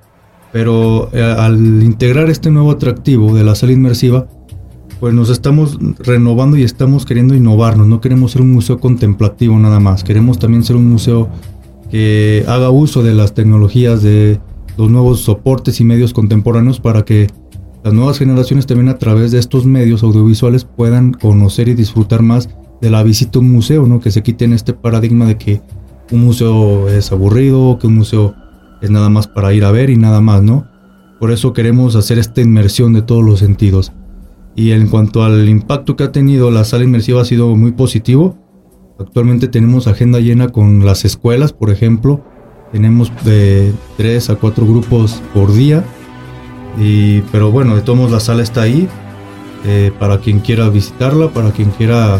Pero 0.53 1.09
eh, 1.13 1.21
al 1.21 1.83
integrar 1.83 2.29
este 2.29 2.49
nuevo 2.49 2.71
atractivo 2.71 3.35
de 3.35 3.43
la 3.43 3.53
sala 3.53 3.73
inmersiva, 3.73 4.27
pues 4.99 5.13
nos 5.13 5.29
estamos 5.29 5.77
renovando 5.99 6.57
y 6.57 6.63
estamos 6.63 7.05
queriendo 7.05 7.35
innovarnos. 7.35 7.85
No 7.85 8.01
queremos 8.01 8.31
ser 8.31 8.41
un 8.41 8.53
museo 8.53 8.79
contemplativo 8.79 9.57
nada 9.59 9.79
más. 9.79 10.03
Queremos 10.03 10.39
también 10.39 10.63
ser 10.63 10.77
un 10.77 10.89
museo 10.89 11.29
que 11.91 12.43
haga 12.47 12.69
uso 12.69 13.03
de 13.03 13.13
las 13.13 13.33
tecnologías, 13.33 14.01
de 14.01 14.39
los 14.77 14.89
nuevos 14.89 15.21
soportes 15.21 15.79
y 15.81 15.83
medios 15.83 16.13
contemporáneos 16.13 16.79
para 16.79 17.03
que 17.03 17.27
las 17.87 17.93
nuevas 17.93 18.19
generaciones 18.19 18.67
también 18.67 18.89
a 18.89 18.97
través 18.97 19.31
de 19.31 19.39
estos 19.39 19.65
medios 19.65 20.03
audiovisuales 20.03 20.65
puedan 20.65 21.13
conocer 21.13 21.69
y 21.69 21.73
disfrutar 21.73 22.21
más 22.21 22.49
de 22.81 22.89
la 22.89 23.01
visita 23.01 23.39
a 23.39 23.41
un 23.41 23.49
museo, 23.49 23.85
¿no? 23.85 24.01
Que 24.01 24.11
se 24.11 24.23
quiten 24.23 24.51
este 24.51 24.73
paradigma 24.73 25.25
de 25.25 25.37
que 25.37 25.61
un 26.11 26.25
museo 26.25 26.89
es 26.89 27.13
aburrido, 27.13 27.79
que 27.79 27.87
un 27.87 27.95
museo 27.95 28.35
es 28.81 28.91
nada 28.91 29.07
más 29.07 29.27
para 29.27 29.53
ir 29.53 29.63
a 29.63 29.71
ver 29.71 29.89
y 29.89 29.95
nada 29.95 30.19
más, 30.19 30.43
¿no? 30.43 30.67
Por 31.17 31.31
eso 31.31 31.53
queremos 31.53 31.95
hacer 31.95 32.19
esta 32.19 32.41
inmersión 32.41 32.91
de 32.91 33.03
todos 33.03 33.23
los 33.23 33.39
sentidos. 33.39 33.93
Y 34.53 34.71
en 34.71 34.89
cuanto 34.89 35.23
al 35.23 35.47
impacto 35.47 35.95
que 35.95 36.03
ha 36.03 36.11
tenido 36.11 36.51
la 36.51 36.65
sala 36.65 36.83
inmersiva 36.83 37.21
ha 37.21 37.25
sido 37.25 37.55
muy 37.55 37.71
positivo. 37.71 38.37
Actualmente 38.99 39.47
tenemos 39.47 39.87
agenda 39.87 40.19
llena 40.19 40.49
con 40.49 40.83
las 40.83 41.05
escuelas, 41.05 41.53
por 41.53 41.69
ejemplo. 41.69 42.21
Tenemos 42.73 43.13
de 43.23 43.71
3 43.95 44.31
a 44.31 44.35
4 44.35 44.65
grupos 44.67 45.21
por 45.33 45.53
día 45.53 45.85
pero 47.31 47.51
bueno, 47.51 47.75
de 47.75 47.81
todos 47.81 47.97
modos 47.97 48.11
la 48.11 48.19
sala 48.19 48.43
está 48.43 48.61
ahí 48.61 48.87
eh, 49.65 49.91
para 49.99 50.19
quien 50.19 50.39
quiera 50.39 50.69
visitarla, 50.69 51.29
para 51.29 51.51
quien 51.51 51.71
quiera 51.71 52.19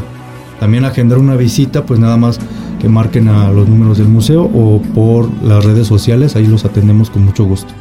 también 0.59 0.85
agendar 0.85 1.19
una 1.19 1.35
visita, 1.35 1.85
pues 1.85 1.99
nada 1.99 2.17
más 2.17 2.39
que 2.81 2.89
marquen 2.89 3.27
a 3.27 3.51
los 3.51 3.67
números 3.67 3.97
del 3.97 4.07
museo 4.07 4.43
o 4.43 4.81
por 4.93 5.29
las 5.43 5.63
redes 5.63 5.87
sociales, 5.87 6.35
ahí 6.35 6.47
los 6.47 6.65
atendemos 6.65 7.09
con 7.09 7.23
mucho 7.25 7.45
gusto. 7.45 7.73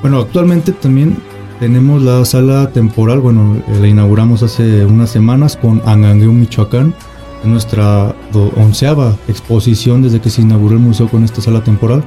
Bueno, 0.00 0.20
actualmente 0.20 0.72
también 0.72 1.16
tenemos 1.60 2.02
la 2.02 2.24
sala 2.24 2.70
temporal, 2.70 3.20
bueno, 3.20 3.56
eh, 3.56 3.78
la 3.80 3.88
inauguramos 3.88 4.42
hace 4.42 4.84
unas 4.86 5.10
semanas 5.10 5.56
con 5.56 5.82
Angangueo, 5.84 6.32
Michoacán, 6.32 6.94
es 7.42 7.48
nuestra 7.48 8.14
onceava 8.56 9.14
exposición 9.28 10.02
desde 10.02 10.20
que 10.20 10.30
se 10.30 10.42
inauguró 10.42 10.76
el 10.76 10.80
museo 10.80 11.08
con 11.08 11.24
esta 11.24 11.42
sala 11.42 11.62
temporal. 11.62 12.02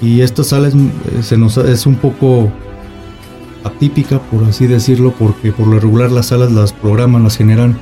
Y 0.00 0.20
esta 0.20 0.44
sala 0.44 0.68
es, 0.68 0.74
eh, 0.74 1.22
se 1.22 1.36
nos, 1.36 1.56
es 1.56 1.86
un 1.86 1.96
poco 1.96 2.50
atípica, 3.64 4.18
por 4.18 4.44
así 4.44 4.66
decirlo, 4.66 5.12
porque 5.18 5.52
por 5.52 5.66
lo 5.66 5.78
regular 5.78 6.10
las 6.10 6.26
salas 6.26 6.52
las 6.52 6.72
programan, 6.72 7.24
las 7.24 7.36
generan 7.36 7.78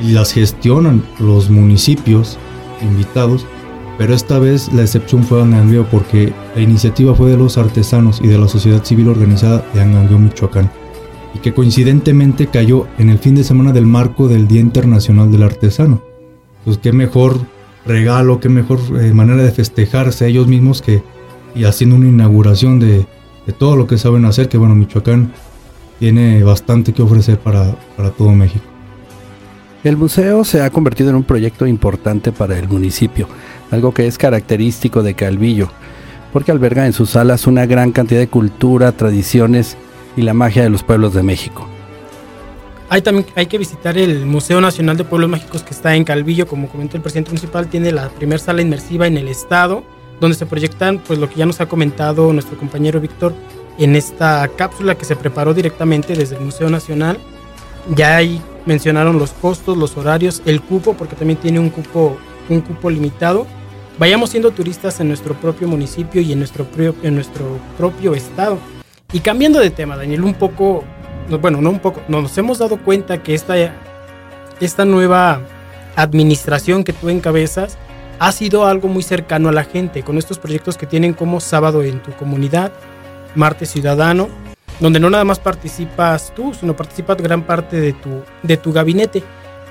y 0.00 0.12
las 0.12 0.32
gestionan 0.32 1.02
los 1.18 1.50
municipios 1.50 2.38
invitados, 2.80 3.46
pero 3.98 4.14
esta 4.14 4.38
vez 4.38 4.72
la 4.72 4.82
excepción 4.82 5.24
fue 5.24 5.42
Angangueo 5.42 5.86
porque 5.90 6.32
la 6.54 6.62
iniciativa 6.62 7.14
fue 7.14 7.30
de 7.30 7.36
los 7.36 7.58
artesanos 7.58 8.20
y 8.22 8.28
de 8.28 8.38
la 8.38 8.48
sociedad 8.48 8.84
civil 8.84 9.08
organizada 9.08 9.64
de 9.74 9.80
Angangueo, 9.80 10.18
Michoacán, 10.18 10.70
y 11.34 11.38
que 11.38 11.52
coincidentemente 11.52 12.46
cayó 12.48 12.86
en 12.98 13.10
el 13.10 13.18
fin 13.18 13.34
de 13.34 13.44
semana 13.44 13.72
del 13.72 13.86
marco 13.86 14.28
del 14.28 14.48
Día 14.48 14.60
Internacional 14.60 15.30
del 15.30 15.42
Artesano. 15.42 16.02
Pues 16.64 16.78
qué 16.78 16.92
mejor 16.92 17.38
regalo, 17.84 18.40
qué 18.40 18.48
mejor 18.48 18.80
eh, 19.00 19.12
manera 19.12 19.42
de 19.42 19.50
festejarse 19.50 20.26
ellos 20.26 20.46
mismos 20.46 20.82
que 20.82 21.02
y 21.54 21.64
haciendo 21.64 21.96
una 21.96 22.08
inauguración 22.08 22.78
de, 22.78 23.06
de 23.46 23.52
todo 23.52 23.76
lo 23.76 23.86
que 23.86 23.98
saben 23.98 24.24
hacer, 24.24 24.48
que 24.48 24.58
bueno, 24.58 24.74
Michoacán 24.74 25.32
tiene 25.98 26.42
bastante 26.42 26.92
que 26.92 27.02
ofrecer 27.02 27.38
para, 27.38 27.76
para 27.96 28.10
todo 28.10 28.30
México. 28.32 28.64
El 29.84 29.96
museo 29.96 30.44
se 30.44 30.62
ha 30.62 30.70
convertido 30.70 31.10
en 31.10 31.16
un 31.16 31.24
proyecto 31.24 31.66
importante 31.66 32.30
para 32.30 32.56
el 32.58 32.68
municipio, 32.68 33.26
algo 33.70 33.92
que 33.92 34.06
es 34.06 34.16
característico 34.16 35.02
de 35.02 35.14
Calvillo, 35.14 35.70
porque 36.32 36.52
alberga 36.52 36.86
en 36.86 36.92
sus 36.92 37.10
salas 37.10 37.46
una 37.46 37.66
gran 37.66 37.90
cantidad 37.90 38.20
de 38.20 38.28
cultura, 38.28 38.92
tradiciones 38.92 39.76
y 40.16 40.22
la 40.22 40.34
magia 40.34 40.62
de 40.62 40.70
los 40.70 40.84
pueblos 40.84 41.14
de 41.14 41.24
México. 41.24 41.68
Hay 42.88 43.02
también 43.02 43.26
hay 43.34 43.46
que 43.46 43.58
visitar 43.58 43.96
el 43.96 44.26
Museo 44.26 44.60
Nacional 44.60 44.96
de 44.96 45.04
Pueblos 45.04 45.30
Mágicos 45.30 45.62
que 45.62 45.72
está 45.72 45.96
en 45.96 46.04
Calvillo, 46.04 46.46
como 46.46 46.68
comentó 46.68 46.96
el 46.96 47.02
presidente 47.02 47.30
municipal, 47.30 47.66
tiene 47.66 47.90
la 47.90 48.08
primera 48.08 48.38
sala 48.38 48.62
inmersiva 48.62 49.06
en 49.06 49.16
el 49.16 49.28
estado 49.28 49.82
donde 50.22 50.36
se 50.36 50.46
proyectan 50.46 50.98
pues 50.98 51.18
lo 51.18 51.28
que 51.28 51.34
ya 51.34 51.46
nos 51.46 51.60
ha 51.60 51.66
comentado 51.66 52.32
nuestro 52.32 52.56
compañero 52.56 53.00
Víctor 53.00 53.34
en 53.76 53.96
esta 53.96 54.46
cápsula 54.56 54.94
que 54.94 55.04
se 55.04 55.16
preparó 55.16 55.52
directamente 55.52 56.14
desde 56.14 56.36
el 56.36 56.42
Museo 56.42 56.70
Nacional. 56.70 57.18
Ya 57.96 58.18
ahí 58.18 58.40
mencionaron 58.64 59.18
los 59.18 59.32
costos, 59.32 59.76
los 59.76 59.96
horarios, 59.96 60.40
el 60.46 60.62
cupo, 60.62 60.94
porque 60.94 61.16
también 61.16 61.40
tiene 61.40 61.58
un 61.58 61.70
cupo, 61.70 62.16
un 62.48 62.60
cupo 62.60 62.88
limitado. 62.88 63.48
Vayamos 63.98 64.30
siendo 64.30 64.52
turistas 64.52 65.00
en 65.00 65.08
nuestro 65.08 65.34
propio 65.34 65.66
municipio 65.66 66.22
y 66.22 66.30
en 66.30 66.38
nuestro, 66.38 66.68
en 67.02 67.16
nuestro 67.16 67.58
propio 67.76 68.14
estado. 68.14 68.58
Y 69.12 69.18
cambiando 69.18 69.58
de 69.58 69.70
tema, 69.70 69.96
Daniel, 69.96 70.22
un 70.22 70.34
poco, 70.34 70.84
bueno, 71.40 71.60
no 71.60 71.70
un 71.70 71.80
poco, 71.80 72.00
nos 72.06 72.38
hemos 72.38 72.58
dado 72.58 72.76
cuenta 72.76 73.24
que 73.24 73.34
esta, 73.34 73.56
esta 74.60 74.84
nueva 74.84 75.40
administración 75.96 76.84
que 76.84 76.92
tú 76.92 77.08
encabezas 77.08 77.76
ha 78.22 78.30
sido 78.30 78.66
algo 78.66 78.86
muy 78.86 79.02
cercano 79.02 79.48
a 79.48 79.52
la 79.52 79.64
gente, 79.64 80.04
con 80.04 80.16
estos 80.16 80.38
proyectos 80.38 80.78
que 80.78 80.86
tienen 80.86 81.12
como 81.12 81.40
Sábado 81.40 81.82
en 81.82 82.00
tu 82.00 82.12
comunidad, 82.12 82.72
Martes 83.34 83.70
Ciudadano, 83.70 84.28
donde 84.78 85.00
no 85.00 85.10
nada 85.10 85.24
más 85.24 85.40
participas 85.40 86.32
tú, 86.32 86.54
sino 86.54 86.76
participa 86.76 87.16
gran 87.16 87.42
parte 87.42 87.80
de 87.80 87.92
tu, 87.92 88.22
de 88.44 88.56
tu 88.56 88.72
gabinete. 88.72 89.24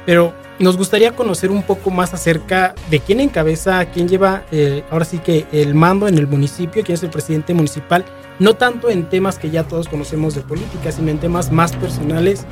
Pero 0.05 0.33
nos 0.59 0.75
gustaría 0.75 1.15
conocer 1.15 1.49
un 1.49 1.63
poco 1.63 1.91
más 1.91 2.13
acerca 2.13 2.75
de 2.89 2.99
quién 2.99 3.21
encabeza, 3.21 3.85
quién 3.85 4.09
lleva 4.09 4.43
eh, 4.51 4.83
ahora 4.91 5.05
sí 5.05 5.19
que 5.19 5.45
el 5.53 5.73
mando 5.73 6.09
en 6.09 6.17
el 6.17 6.27
municipio, 6.27 6.83
quién 6.83 6.95
es 6.95 7.03
el 7.03 7.09
presidente 7.09 7.53
municipal, 7.53 8.03
no 8.37 8.55
tanto 8.55 8.89
en 8.89 9.07
temas 9.07 9.39
que 9.39 9.49
ya 9.49 9.63
todos 9.63 9.87
conocemos 9.87 10.35
de 10.35 10.41
política, 10.41 10.91
sino 10.91 11.09
en 11.09 11.19
temas 11.19 11.53
más 11.53 11.73
personales, 11.77 12.45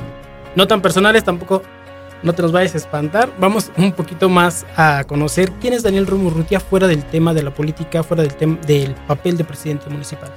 no 0.56 0.66
tan 0.66 0.80
personales 0.80 1.24
tampoco 1.24 1.60
no 2.22 2.32
te 2.32 2.42
nos 2.42 2.52
vayas 2.52 2.74
a 2.74 2.78
espantar. 2.78 3.30
Vamos 3.38 3.70
un 3.76 3.92
poquito 3.92 4.28
más 4.28 4.66
a 4.76 5.04
conocer 5.04 5.52
quién 5.60 5.74
es 5.74 5.82
Daniel 5.82 6.06
Romo 6.06 6.30
fuera 6.68 6.86
del 6.86 7.04
tema 7.04 7.34
de 7.34 7.42
la 7.42 7.50
política, 7.50 8.02
fuera 8.02 8.22
del, 8.22 8.34
tema 8.34 8.58
del 8.66 8.94
papel 9.06 9.36
de 9.36 9.44
presidente 9.44 9.88
municipal. 9.88 10.30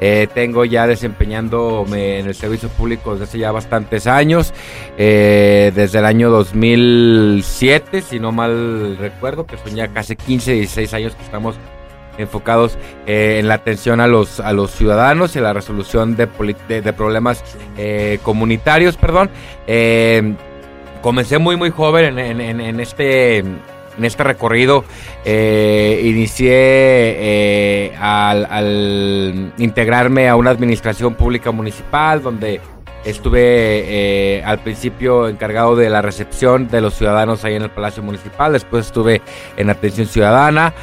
Eh, 0.00 0.28
tengo 0.34 0.64
ya 0.64 0.86
desempeñándome 0.86 2.18
en 2.18 2.26
el 2.26 2.34
servicio 2.34 2.68
público 2.68 3.12
desde 3.12 3.24
hace 3.24 3.38
ya 3.38 3.52
bastantes 3.52 4.06
años, 4.06 4.52
eh, 4.98 5.72
desde 5.74 6.00
el 6.00 6.04
año 6.04 6.28
2007, 6.30 8.02
si 8.02 8.20
no 8.20 8.30
mal 8.30 8.98
recuerdo, 8.98 9.46
que 9.46 9.56
son 9.56 9.74
ya 9.74 9.88
casi 9.88 10.16
15, 10.16 10.52
16 10.52 10.94
años 10.94 11.14
que 11.14 11.24
estamos 11.24 11.56
enfocados 12.18 12.78
eh, 13.06 13.38
en 13.40 13.48
la 13.48 13.54
atención 13.54 14.00
a 14.00 14.06
los, 14.06 14.40
a 14.40 14.52
los 14.52 14.70
ciudadanos 14.70 15.36
y 15.36 15.40
la 15.40 15.52
resolución 15.52 16.16
de, 16.16 16.28
de, 16.68 16.92
problemas 16.92 17.42
comunitarios, 18.22 18.96
perdón. 18.96 19.30
Comencé 21.06 21.38
muy 21.38 21.54
muy 21.54 21.70
joven 21.70 22.18
en, 22.18 22.40
en, 22.40 22.60
en 22.60 22.80
este 22.80 23.38
en 23.38 23.60
este 24.00 24.24
recorrido 24.24 24.84
eh, 25.24 26.02
inicié 26.02 26.50
eh, 26.52 27.96
al, 27.96 29.52
integrarme 29.56 30.28
a 30.28 30.34
una 30.34 30.50
administración 30.50 31.14
pública 31.14 31.52
municipal 31.52 32.20
donde 32.20 32.60
estuve 33.06 33.40
eh, 33.40 34.42
al 34.44 34.58
principio 34.58 35.28
encargado 35.28 35.76
de 35.76 35.88
la 35.88 36.02
recepción 36.02 36.68
de 36.68 36.80
los 36.80 36.94
ciudadanos 36.94 37.44
ahí 37.44 37.54
en 37.54 37.62
el 37.62 37.70
Palacio 37.70 38.02
Municipal, 38.02 38.52
después 38.52 38.86
estuve 38.86 39.22
en 39.56 39.70
atención 39.70 40.06
ciudadana, 40.06 40.74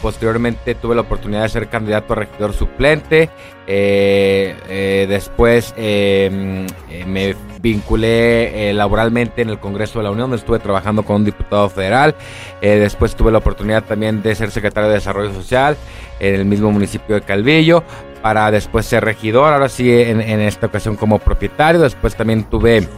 posteriormente 0.00 0.74
tuve 0.74 0.94
la 0.94 1.02
oportunidad 1.02 1.42
de 1.42 1.48
ser 1.48 1.68
candidato 1.68 2.12
a 2.12 2.16
regidor 2.16 2.52
suplente, 2.52 3.30
después 3.66 5.74
me 5.78 7.34
vinculé 7.62 8.70
eh, 8.70 8.74
laboralmente 8.74 9.40
en 9.40 9.48
el 9.48 9.58
Congreso 9.58 10.00
de 10.00 10.04
la 10.04 10.10
Unión, 10.10 10.24
donde 10.24 10.38
estuve 10.38 10.58
trabajando 10.58 11.04
con 11.04 11.16
un 11.16 11.24
diputado 11.24 11.70
federal. 11.70 12.14
Eh, 12.60 12.76
después 12.76 13.14
tuve 13.14 13.30
la 13.30 13.38
oportunidad 13.38 13.84
también 13.84 14.22
de 14.22 14.34
ser 14.34 14.50
secretario 14.50 14.88
de 14.88 14.96
Desarrollo 14.96 15.32
Social 15.32 15.76
en 16.20 16.34
el 16.34 16.44
mismo 16.44 16.70
municipio 16.70 17.14
de 17.14 17.22
Calvillo, 17.22 17.84
para 18.22 18.50
después 18.50 18.86
ser 18.86 19.04
regidor, 19.04 19.52
ahora 19.52 19.68
sí 19.68 19.90
en, 19.90 20.20
esta 20.40 20.66
ocasión 20.66 20.96
como 20.96 21.18
propietario. 21.18 21.80
Después 21.80 22.14
también 22.14 22.44
tuve 22.44 22.88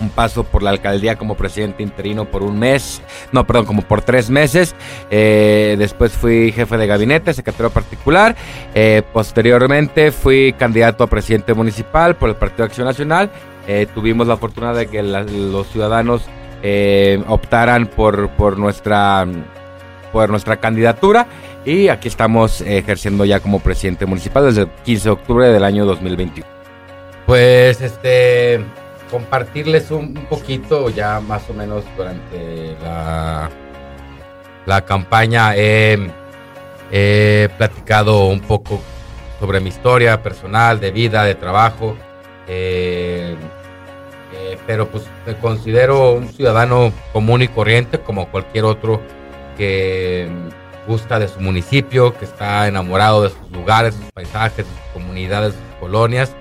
un 0.00 0.08
paso 0.10 0.44
por 0.44 0.62
la 0.62 0.70
alcaldía 0.70 1.16
como 1.16 1.34
presidente 1.34 1.82
interino 1.82 2.24
por 2.24 2.42
un 2.42 2.58
mes, 2.58 3.02
no, 3.32 3.46
perdón, 3.46 3.66
como 3.66 3.82
por 3.82 4.02
tres 4.02 4.30
meses. 4.30 4.74
Eh, 5.10 5.76
después 5.78 6.12
fui 6.12 6.52
jefe 6.52 6.76
de 6.76 6.86
gabinete, 6.86 7.34
secretario 7.34 7.70
particular. 7.70 8.36
posteriormente 9.12 10.12
fui 10.12 10.54
candidato 10.58 11.04
a 11.04 11.06
presidente 11.06 11.54
municipal 11.54 12.16
por 12.16 12.28
el 12.28 12.36
Partido 12.36 12.64
Acción 12.64 12.86
Nacional 12.86 13.30
eh, 13.66 13.86
tuvimos 13.94 14.26
la 14.26 14.36
fortuna 14.36 14.72
de 14.72 14.86
que 14.88 15.00
los 15.02 15.68
ciudadanos 15.68 16.22
eh, 16.62 17.22
optaran 17.28 17.86
por, 17.86 18.30
por, 18.30 18.58
nuestra, 18.58 19.26
por 20.12 20.30
nuestra 20.30 20.58
candidatura 20.58 21.26
y 21.64 21.88
aquí 21.88 22.08
estamos 22.08 22.60
ejerciendo 22.60 23.24
ya 23.24 23.40
como 23.40 23.60
presidente 23.60 24.06
municipal 24.06 24.44
desde 24.44 24.62
el 24.62 24.68
15 24.84 25.04
de 25.04 25.10
octubre 25.10 25.48
del 25.48 25.64
año 25.64 25.84
2021. 25.86 26.46
Pues 27.26 27.80
este 27.80 28.60
compartirles 29.10 29.90
un, 29.90 30.14
poquito 30.14 30.88
ya 30.88 31.20
más 31.20 31.48
o 31.50 31.54
menos 31.54 31.84
durante 31.96 32.76
la, 32.82 33.50
la 34.66 34.84
campaña 34.84 35.54
he, 35.56 36.10
platicado 37.56 38.26
un 38.26 38.40
poco 38.40 38.80
sobre 39.38 39.60
mi 39.60 39.68
historia 39.68 40.22
personal, 40.22 40.80
de 40.80 40.90
vida, 40.90 41.24
de 41.24 41.34
trabajo. 41.34 41.96
Eh, 42.48 43.36
eh, 44.32 44.58
pero 44.66 44.88
pues 44.88 45.04
me 45.26 45.36
considero 45.36 46.12
un 46.12 46.28
ciudadano 46.28 46.92
común 47.12 47.42
y 47.42 47.48
corriente 47.48 48.00
como 48.00 48.28
cualquier 48.30 48.64
otro 48.64 49.00
que 49.56 50.28
gusta 50.86 51.18
de 51.18 51.28
su 51.28 51.40
municipio, 51.40 52.16
que 52.18 52.24
está 52.24 52.66
enamorado 52.66 53.22
de 53.22 53.30
sus 53.30 53.50
lugares, 53.50 53.94
sus 53.94 54.10
paisajes, 54.12 54.66
sus 54.66 54.92
comunidades, 54.92 55.54
sus 55.54 55.80
colonias, 55.80 56.34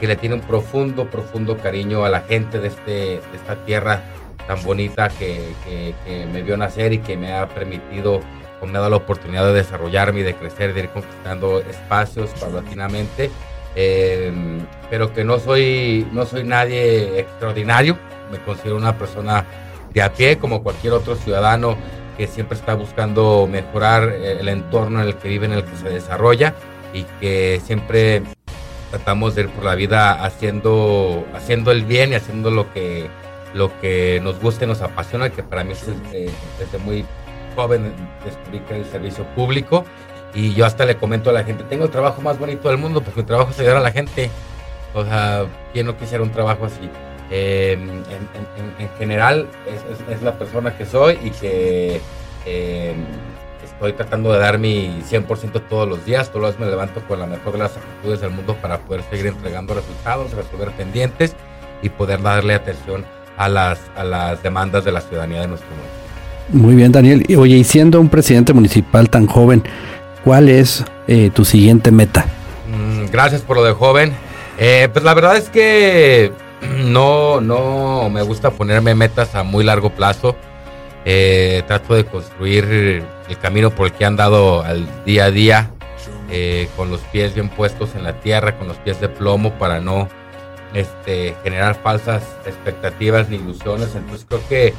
que 0.00 0.06
le 0.06 0.16
tiene 0.16 0.34
un 0.34 0.42
profundo, 0.42 1.10
profundo 1.10 1.56
cariño 1.56 2.04
a 2.04 2.10
la 2.10 2.20
gente 2.20 2.58
de, 2.58 2.68
este, 2.68 3.14
esta 3.34 3.56
tierra 3.64 4.02
tan 4.46 4.62
bonita 4.62 5.08
que, 5.08 5.54
me 6.32 6.42
vio 6.42 6.56
nacer 6.56 6.92
y 6.92 6.98
que 6.98 7.16
me 7.16 7.32
ha 7.32 7.48
permitido 7.48 8.20
o 8.60 8.66
me 8.66 8.72
ha 8.72 8.80
dado 8.80 8.90
la 8.90 8.96
oportunidad 8.96 9.46
de 9.46 9.54
desarrollarme 9.54 10.20
y 10.20 10.22
de 10.22 10.34
crecer, 10.34 10.72
de 10.74 10.80
ir 10.80 10.88
conquistando 10.90 11.60
espacios 11.60 12.30
paulatinamente 12.40 13.30
eh, 13.78 14.32
pero 14.88 15.12
que 15.12 15.22
no 15.22 15.38
soy, 15.38 16.08
no 16.10 16.24
soy 16.24 16.44
nadie 16.44 17.20
extraordinario, 17.20 17.98
me 18.32 18.38
considero 18.38 18.76
una 18.76 18.96
persona 18.96 19.44
de 19.92 20.02
a 20.02 20.12
pie 20.12 20.38
como 20.38 20.62
cualquier 20.62 20.94
otro 20.94 21.14
ciudadano 21.14 21.76
que 22.16 22.26
siempre 22.26 22.56
está 22.56 22.74
buscando 22.74 23.48
mejorar 23.50 24.08
eh, 24.08 24.38
el 24.40 24.48
entorno 24.48 25.00
en 25.00 25.08
el 25.08 25.16
que 25.16 25.28
vive, 25.28 25.46
en 25.46 25.52
el 25.52 25.64
que 25.64 25.76
se 25.76 25.88
desarrolla 25.88 26.54
y 26.92 27.04
que 27.20 27.60
siempre 27.64 28.22
tratamos 28.90 29.34
de 29.34 29.42
ir 29.42 29.48
por 29.50 29.64
la 29.64 29.74
vida 29.74 30.24
haciendo, 30.24 31.24
haciendo 31.34 31.72
el 31.72 31.84
bien 31.84 32.12
y 32.12 32.14
haciendo 32.14 32.50
lo 32.50 32.72
que, 32.72 33.08
lo 33.54 33.78
que 33.80 34.20
nos 34.22 34.40
gusta 34.40 34.64
y 34.64 34.68
nos 34.68 34.80
apasiona, 34.82 35.30
que 35.30 35.42
para 35.42 35.64
mí 35.64 35.72
es, 35.72 35.88
eh, 36.12 36.30
desde 36.58 36.78
muy 36.78 37.04
joven 37.54 37.92
descubrí 38.24 38.60
que 38.60 38.76
el 38.76 38.84
servicio 38.86 39.24
público 39.34 39.84
y 40.34 40.54
yo 40.54 40.66
hasta 40.66 40.84
le 40.84 40.96
comento 40.96 41.30
a 41.30 41.32
la 41.32 41.44
gente, 41.44 41.64
tengo 41.64 41.84
el 41.84 41.90
trabajo 41.90 42.20
más 42.20 42.38
bonito 42.38 42.68
del 42.68 42.78
mundo, 42.78 43.00
pues 43.00 43.16
mi 43.16 43.22
trabajo 43.22 43.50
es 43.50 43.58
ayudar 43.58 43.78
a 43.78 43.80
la 43.80 43.90
gente. 43.90 44.30
O 44.94 45.04
sea, 45.04 45.46
¿quién 45.72 45.86
no 45.86 45.96
quisiera 45.96 46.22
un 46.22 46.30
trabajo 46.30 46.66
así? 46.66 46.90
Em, 47.30 48.02
en, 48.78 48.88
general 48.98 49.48
es, 50.08 50.22
la 50.22 50.38
persona 50.38 50.76
que 50.76 50.86
soy 50.86 51.18
y 51.24 51.30
que 51.30 52.00
em, 52.44 53.04
estoy 53.64 53.92
tratando 53.94 54.32
de 54.32 54.38
dar 54.38 54.58
mi 54.58 55.02
100% 55.10 55.62
todos 55.68 55.88
los 55.88 56.04
días. 56.04 56.28
Todos 56.28 56.42
los 56.42 56.50
días 56.52 56.60
me 56.60 56.70
levanto 56.70 57.00
con 57.06 57.18
la 57.18 57.26
mejor 57.26 57.54
de 57.54 57.58
las 57.60 57.76
actitudes 57.76 58.20
del 58.20 58.30
mundo 58.30 58.56
para 58.60 58.78
poder 58.78 59.02
seguir 59.10 59.26
entregando 59.26 59.74
resultados, 59.74 60.32
resolver 60.32 60.70
pendientes 60.72 61.34
y 61.82 61.88
poder 61.88 62.22
darle 62.22 62.54
atención 62.54 63.04
a 63.36 63.48
las, 63.48 63.80
a 63.96 64.04
las 64.04 64.42
demandas 64.42 64.84
de 64.84 64.92
la 64.92 65.00
ciudadanía 65.00 65.42
de 65.42 65.48
nuestro 65.48 65.68
mundo. 65.70 66.64
Muy 66.66 66.76
bien, 66.76 66.92
Daniel. 66.92 67.26
Oye, 67.36 67.56
y 67.56 67.64
siendo 67.64 68.00
un 68.00 68.08
presidente 68.08 68.52
municipal 68.52 69.10
tan 69.10 69.26
joven, 69.26 69.64
¿Cuál 70.26 70.48
es 70.48 70.84
eh, 71.06 71.30
tu 71.32 71.44
siguiente 71.44 71.92
meta? 71.92 72.26
Mm, 72.68 73.12
gracias 73.12 73.42
por 73.42 73.58
lo 73.58 73.62
de 73.62 73.70
joven. 73.70 74.12
Eh, 74.58 74.88
pues 74.92 75.04
la 75.04 75.14
verdad 75.14 75.36
es 75.36 75.48
que 75.48 76.32
no, 76.62 77.40
no 77.40 78.08
me 78.10 78.22
gusta 78.22 78.50
ponerme 78.50 78.94
metas 78.94 79.34
a 79.34 79.42
muy 79.42 79.64
largo 79.64 79.90
plazo. 79.90 80.36
Eh, 81.04 81.62
trato 81.66 81.94
de 81.94 82.04
construir 82.04 82.64
el 83.28 83.38
camino 83.40 83.70
por 83.70 83.86
el 83.86 83.92
que 83.92 84.04
he 84.04 84.06
andado 84.06 84.62
al 84.62 84.88
día 85.04 85.26
a 85.26 85.30
día, 85.30 85.70
con 86.76 86.90
los 86.90 87.00
pies 87.00 87.34
bien 87.34 87.48
puestos 87.48 87.94
en 87.94 88.02
la 88.02 88.14
tierra, 88.20 88.58
con 88.58 88.66
los 88.66 88.76
pies 88.78 89.00
de 89.00 89.08
plomo 89.08 89.52
para 89.52 89.80
no 89.80 90.08
este, 90.74 91.36
generar 91.44 91.76
falsas 91.80 92.24
expectativas 92.44 93.28
ni 93.28 93.36
ilusiones. 93.36 93.94
Entonces 93.94 94.26
creo 94.28 94.48
que 94.48 94.74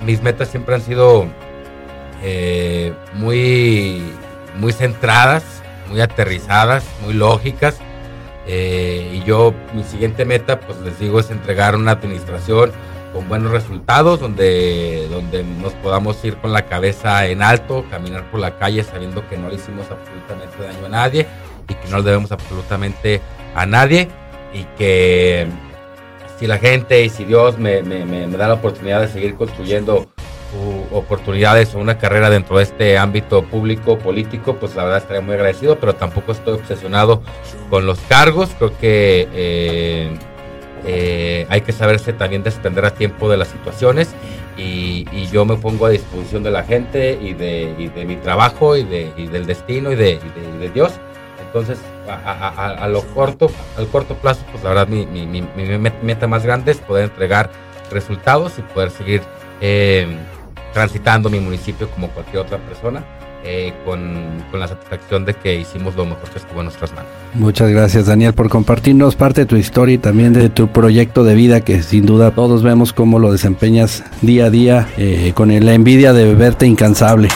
mis 0.00 0.22
metas 0.22 0.48
siempre 0.48 0.74
han 0.74 0.82
sido 0.82 1.26
muy 3.12 4.02
muy 4.58 4.72
centradas, 4.72 5.44
muy 5.88 6.00
aterrizadas, 6.00 6.84
muy 7.02 7.14
lógicas. 7.14 7.78
Eh, 8.46 9.10
y 9.14 9.26
yo, 9.26 9.52
mi 9.74 9.82
siguiente 9.82 10.24
meta, 10.24 10.60
pues 10.60 10.78
les 10.80 10.98
digo, 10.98 11.18
es 11.18 11.30
entregar 11.30 11.74
una 11.74 11.92
administración 11.92 12.72
con 13.12 13.28
buenos 13.28 13.50
resultados, 13.50 14.20
donde, 14.20 15.08
donde 15.10 15.42
nos 15.42 15.72
podamos 15.74 16.22
ir 16.24 16.36
con 16.36 16.52
la 16.52 16.66
cabeza 16.66 17.26
en 17.26 17.42
alto, 17.42 17.84
caminar 17.90 18.30
por 18.30 18.40
la 18.40 18.58
calle 18.58 18.84
sabiendo 18.84 19.26
que 19.28 19.36
no 19.36 19.48
le 19.48 19.56
hicimos 19.56 19.86
absolutamente 19.90 20.62
daño 20.62 20.86
a 20.86 20.88
nadie 20.88 21.26
y 21.68 21.74
que 21.74 21.88
no 21.88 21.98
le 21.98 22.04
debemos 22.04 22.30
absolutamente 22.30 23.20
a 23.54 23.66
nadie 23.66 24.08
y 24.52 24.64
que 24.76 25.46
si 26.38 26.46
la 26.46 26.58
gente 26.58 27.02
y 27.04 27.08
si 27.08 27.24
Dios 27.24 27.58
me, 27.58 27.82
me, 27.82 28.04
me 28.04 28.28
da 28.36 28.48
la 28.48 28.54
oportunidad 28.54 29.00
de 29.00 29.08
seguir 29.08 29.34
construyendo 29.34 30.06
oportunidades 30.92 31.74
o 31.74 31.78
una 31.78 31.98
carrera 31.98 32.30
dentro 32.30 32.58
de 32.58 32.64
este 32.64 32.98
ámbito 32.98 33.42
público, 33.44 33.98
político, 33.98 34.56
pues 34.56 34.74
la 34.74 34.84
verdad 34.84 34.98
estaría 34.98 35.22
muy 35.22 35.34
agradecido, 35.34 35.78
pero 35.78 35.94
tampoco 35.94 36.32
estoy 36.32 36.54
obsesionado 36.54 37.22
con 37.70 37.86
los 37.86 37.98
cargos. 38.00 38.50
Creo 38.58 38.76
que 38.78 39.28
eh, 39.32 40.10
eh, 40.84 41.46
hay 41.48 41.60
que 41.62 41.72
saberse 41.72 42.12
también 42.12 42.42
desprender 42.42 42.84
a 42.84 42.94
tiempo 42.94 43.28
de 43.28 43.36
las 43.36 43.48
situaciones 43.48 44.14
y, 44.56 45.04
yo 45.32 45.44
me 45.44 45.56
pongo 45.56 45.86
a 45.86 45.90
disposición 45.90 46.42
de 46.42 46.50
la 46.50 46.62
gente 46.62 47.18
y 47.20 47.34
de, 47.34 48.04
mi 48.06 48.16
trabajo 48.16 48.76
y, 48.76 48.84
de, 48.84 49.12
del 49.30 49.44
destino 49.44 49.92
y 49.92 49.96
de, 49.96 50.20
Dios. 50.72 50.92
Entonces, 51.44 51.78
a, 52.08 52.86
lo 52.88 53.02
corto, 53.02 53.50
al 53.76 53.86
corto 53.88 54.14
plazo, 54.14 54.44
pues 54.52 54.62
la 54.62 54.70
verdad 54.70 54.88
mi, 54.88 55.06
meta 56.02 56.26
más 56.26 56.44
grande 56.44 56.72
es 56.72 56.78
poder 56.78 57.04
entregar 57.04 57.50
resultados 57.90 58.58
y 58.58 58.62
poder 58.62 58.90
seguir 58.90 59.22
eh, 59.60 60.06
transitando 60.76 61.30
mi 61.30 61.40
municipio 61.40 61.88
como 61.90 62.08
cualquier 62.10 62.42
otra 62.42 62.58
persona. 62.58 63.02
Eh, 63.48 63.72
con, 63.84 64.42
con, 64.50 64.58
la 64.58 64.66
satisfacción 64.66 65.24
de 65.24 65.32
que 65.32 65.54
hicimos 65.54 65.94
lo 65.94 66.04
mejor 66.04 66.28
que 66.30 66.38
estuvo 66.38 66.58
en 66.58 66.64
nuestras 66.64 66.92
manos. 66.92 67.08
Muchas 67.34 67.70
gracias 67.70 68.06
Daniel 68.06 68.32
por 68.32 68.48
compartirnos 68.48 69.14
parte 69.14 69.42
de 69.42 69.46
tu 69.46 69.54
historia 69.54 69.94
y 69.94 69.98
también 69.98 70.32
de 70.32 70.48
tu 70.48 70.66
proyecto 70.66 71.22
de 71.22 71.36
vida 71.36 71.60
que 71.60 71.80
sin 71.84 72.06
duda 72.06 72.32
todos 72.32 72.64
vemos 72.64 72.92
cómo 72.92 73.20
lo 73.20 73.30
desempeñas 73.30 74.02
día 74.20 74.46
a 74.46 74.50
día 74.50 74.88
eh, 74.96 75.30
con 75.36 75.48
la 75.64 75.74
envidia 75.74 76.12
de 76.12 76.34
verte 76.34 76.66
incansable. 76.66 77.28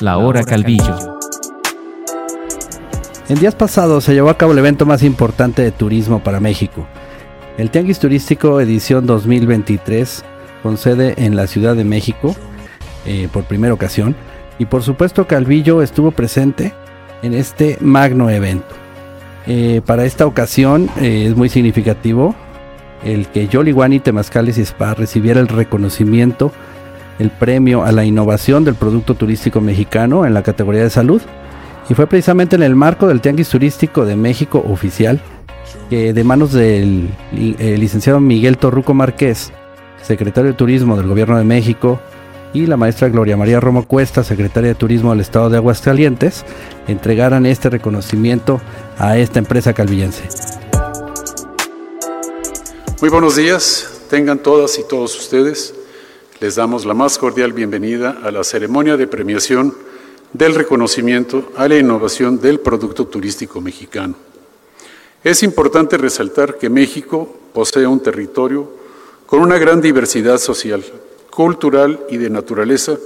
La 0.00 0.18
hora 0.18 0.44
Calvillo. 0.44 1.18
En 3.28 3.40
días 3.40 3.56
pasados 3.56 4.04
se 4.04 4.14
llevó 4.14 4.30
a 4.30 4.38
cabo 4.38 4.52
el 4.52 4.58
evento 4.58 4.86
más 4.86 5.02
importante 5.02 5.62
de 5.62 5.72
turismo 5.72 6.22
para 6.22 6.38
México, 6.38 6.86
el 7.56 7.70
Tianguis 7.70 7.98
Turístico 7.98 8.60
Edición 8.60 9.04
2023, 9.04 10.24
con 10.62 10.76
sede 10.76 11.14
en 11.16 11.36
la 11.36 11.46
Ciudad 11.46 11.76
de 11.76 11.84
México 11.84 12.34
eh, 13.06 13.28
por 13.32 13.44
primera 13.44 13.72
ocasión, 13.72 14.14
y 14.58 14.66
por 14.66 14.82
supuesto 14.82 15.26
Calvillo 15.26 15.82
estuvo 15.82 16.10
presente 16.10 16.74
en 17.22 17.32
este 17.32 17.78
magno 17.80 18.28
evento. 18.28 18.74
Eh, 19.46 19.80
para 19.86 20.04
esta 20.04 20.26
ocasión 20.26 20.90
eh, 21.00 21.24
es 21.26 21.34
muy 21.34 21.48
significativo 21.48 22.34
el 23.04 23.28
que 23.28 23.48
Yoliwani 23.48 24.00
Temazcales 24.00 24.58
y 24.58 24.62
Spa 24.62 24.92
recibiera 24.92 25.40
el 25.40 25.48
reconocimiento, 25.48 26.52
el 27.18 27.30
premio 27.30 27.82
a 27.84 27.92
la 27.92 28.04
innovación 28.04 28.64
del 28.64 28.74
producto 28.74 29.14
turístico 29.14 29.60
mexicano 29.60 30.26
en 30.26 30.34
la 30.34 30.42
categoría 30.42 30.82
de 30.82 30.90
salud 30.90 31.22
y 31.88 31.94
fue 31.94 32.06
precisamente 32.06 32.56
en 32.56 32.62
el 32.62 32.74
marco 32.74 33.08
del 33.08 33.22
Tianguis 33.22 33.48
Turístico 33.48 34.04
de 34.04 34.16
México 34.16 34.62
oficial 34.68 35.18
que 35.88 36.12
de 36.12 36.24
manos 36.24 36.52
del 36.52 37.08
licenciado 37.32 38.20
Miguel 38.20 38.58
Torruco 38.58 38.92
Márquez, 38.92 39.52
secretario 40.02 40.50
de 40.50 40.56
Turismo 40.56 40.96
del 40.96 41.06
Gobierno 41.06 41.38
de 41.38 41.44
México, 41.44 42.00
y 42.52 42.66
la 42.66 42.76
maestra 42.76 43.08
Gloria 43.08 43.36
María 43.36 43.60
Romo 43.60 43.86
Cuesta, 43.86 44.24
secretaria 44.24 44.70
de 44.70 44.74
Turismo 44.74 45.10
del 45.10 45.20
Estado 45.20 45.50
de 45.50 45.58
Aguascalientes, 45.58 46.44
entregaran 46.86 47.46
este 47.46 47.68
reconocimiento 47.70 48.60
a 48.98 49.18
esta 49.18 49.38
empresa 49.38 49.72
calvillense. 49.74 50.24
Muy 53.00 53.10
buenos 53.10 53.36
días, 53.36 54.02
tengan 54.10 54.38
todas 54.38 54.78
y 54.78 54.84
todos 54.84 55.16
ustedes. 55.16 55.74
Les 56.40 56.54
damos 56.54 56.86
la 56.86 56.94
más 56.94 57.18
cordial 57.18 57.52
bienvenida 57.52 58.18
a 58.22 58.30
la 58.30 58.44
ceremonia 58.44 58.96
de 58.96 59.06
premiación 59.06 59.74
del 60.32 60.54
reconocimiento 60.54 61.52
a 61.56 61.68
la 61.68 61.76
innovación 61.76 62.40
del 62.40 62.60
producto 62.60 63.06
turístico 63.06 63.60
mexicano. 63.60 64.14
Es 65.24 65.42
importante 65.42 65.96
resaltar 65.96 66.58
que 66.58 66.70
México 66.70 67.28
posee 67.52 67.86
un 67.86 68.00
territorio 68.00 68.70
con 69.28 69.40
una 69.40 69.58
gran 69.58 69.80
diversidad 69.80 70.38
social, 70.38 70.82
cultural 71.30 72.00
y 72.10 72.16
de 72.16 72.30
naturaleza 72.30 72.96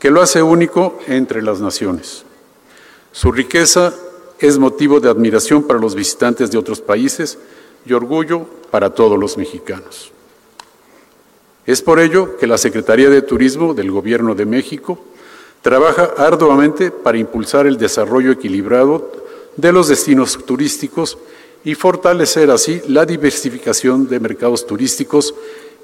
que 0.00 0.10
lo 0.10 0.22
hace 0.22 0.42
único 0.42 0.98
entre 1.06 1.42
las 1.42 1.60
naciones. 1.60 2.24
Su 3.12 3.30
riqueza 3.30 3.94
es 4.40 4.58
motivo 4.58 4.98
de 4.98 5.10
admiración 5.10 5.62
para 5.62 5.78
los 5.78 5.94
visitantes 5.94 6.50
de 6.50 6.58
otros 6.58 6.80
países 6.80 7.38
y 7.84 7.92
orgullo 7.92 8.46
para 8.72 8.90
todos 8.90 9.18
los 9.18 9.36
mexicanos. 9.36 10.10
Es 11.66 11.82
por 11.82 12.00
ello 12.00 12.36
que 12.38 12.46
la 12.46 12.58
Secretaría 12.58 13.10
de 13.10 13.22
Turismo 13.22 13.74
del 13.74 13.90
Gobierno 13.90 14.34
de 14.34 14.46
México 14.46 14.98
Trabaja 15.62 16.10
arduamente 16.16 16.90
para 16.90 17.18
impulsar 17.18 17.66
el 17.66 17.78
desarrollo 17.78 18.30
equilibrado 18.30 19.10
de 19.56 19.72
los 19.72 19.88
destinos 19.88 20.38
turísticos 20.46 21.18
y 21.64 21.74
fortalecer 21.74 22.50
así 22.50 22.80
la 22.88 23.04
diversificación 23.04 24.08
de 24.08 24.20
mercados 24.20 24.66
turísticos 24.66 25.34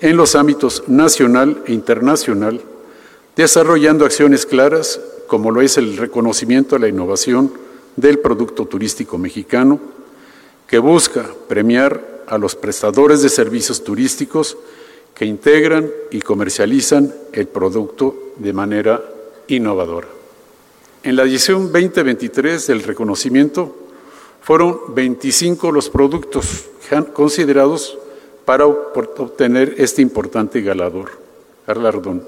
en 0.01 0.17
los 0.17 0.35
ámbitos 0.35 0.85
nacional 0.87 1.63
e 1.67 1.73
internacional, 1.73 2.61
desarrollando 3.37 4.05
acciones 4.05 4.47
claras 4.47 5.01
como 5.27 5.51
lo 5.51 5.61
es 5.61 5.79
el 5.79 5.97
reconocimiento 5.97 6.77
a 6.77 6.79
la 6.79 6.89
innovación 6.89 7.53
del 7.97 8.19
producto 8.19 8.67
turístico 8.67 9.19
mexicano, 9.19 9.81
que 10.67 10.79
busca 10.79 11.27
premiar 11.49 12.23
a 12.27 12.39
los 12.39 12.55
prestadores 12.55 13.23
de 13.23 13.29
servicios 13.29 13.85
turísticos 13.85 14.57
que 15.15 15.25
integran 15.25 15.91
y 16.11 16.21
comercializan 16.21 17.15
el 17.33 17.47
producto 17.47 18.33
de 18.37 18.53
manera 18.53 19.05
innovadora. 19.49 20.09
En 21.03 21.17
la 21.17 21.23
edición 21.23 21.71
2023 21.71 22.67
del 22.67 22.83
reconocimiento 22.83 23.84
fueron 24.45 24.79
25 24.95 25.73
los 25.73 25.89
productos 25.89 26.67
considerados 27.15 27.97
para 28.45 28.67
obtener 28.67 29.75
este 29.79 30.03
importante 30.03 30.61
galardón, 30.61 32.23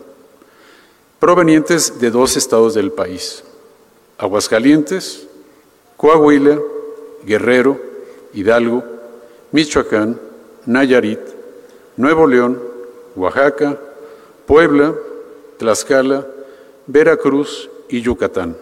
provenientes 1.20 2.00
de 2.00 2.10
dos 2.10 2.38
estados 2.38 2.72
del 2.72 2.90
país, 2.90 3.44
Aguascalientes, 4.16 5.28
Coahuila, 5.98 6.58
Guerrero, 7.26 7.78
Hidalgo, 8.32 8.82
Michoacán, 9.52 10.18
Nayarit, 10.64 11.20
Nuevo 11.98 12.26
León, 12.26 12.58
Oaxaca, 13.14 13.78
Puebla, 14.46 14.94
Tlaxcala, 15.58 16.26
Veracruz 16.86 17.68
y 17.90 18.00
Yucatán, 18.00 18.56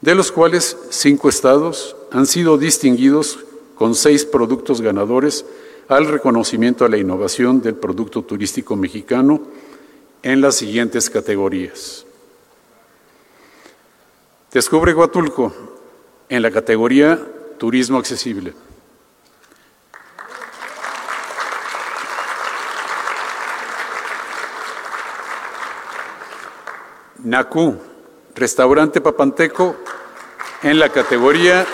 de 0.00 0.14
los 0.16 0.32
cuales 0.32 0.76
cinco 0.90 1.28
estados 1.28 1.95
han 2.10 2.26
sido 2.26 2.58
distinguidos 2.58 3.38
con 3.74 3.94
seis 3.94 4.24
productos 4.24 4.80
ganadores 4.80 5.44
al 5.88 6.06
reconocimiento 6.06 6.84
a 6.84 6.88
la 6.88 6.96
innovación 6.96 7.60
del 7.60 7.74
producto 7.74 8.22
turístico 8.22 8.76
mexicano 8.76 9.40
en 10.22 10.40
las 10.40 10.56
siguientes 10.56 11.10
categorías. 11.10 12.04
Descubre 14.52 14.94
Huatulco 14.94 15.52
en 16.28 16.42
la 16.42 16.50
categoría 16.50 17.20
Turismo 17.58 17.98
Accesible. 17.98 18.54
NACU, 27.22 27.76
Restaurante 28.34 29.00
Papanteco, 29.00 29.76
en 30.62 30.78
la 30.78 30.88
categoría 30.88 31.66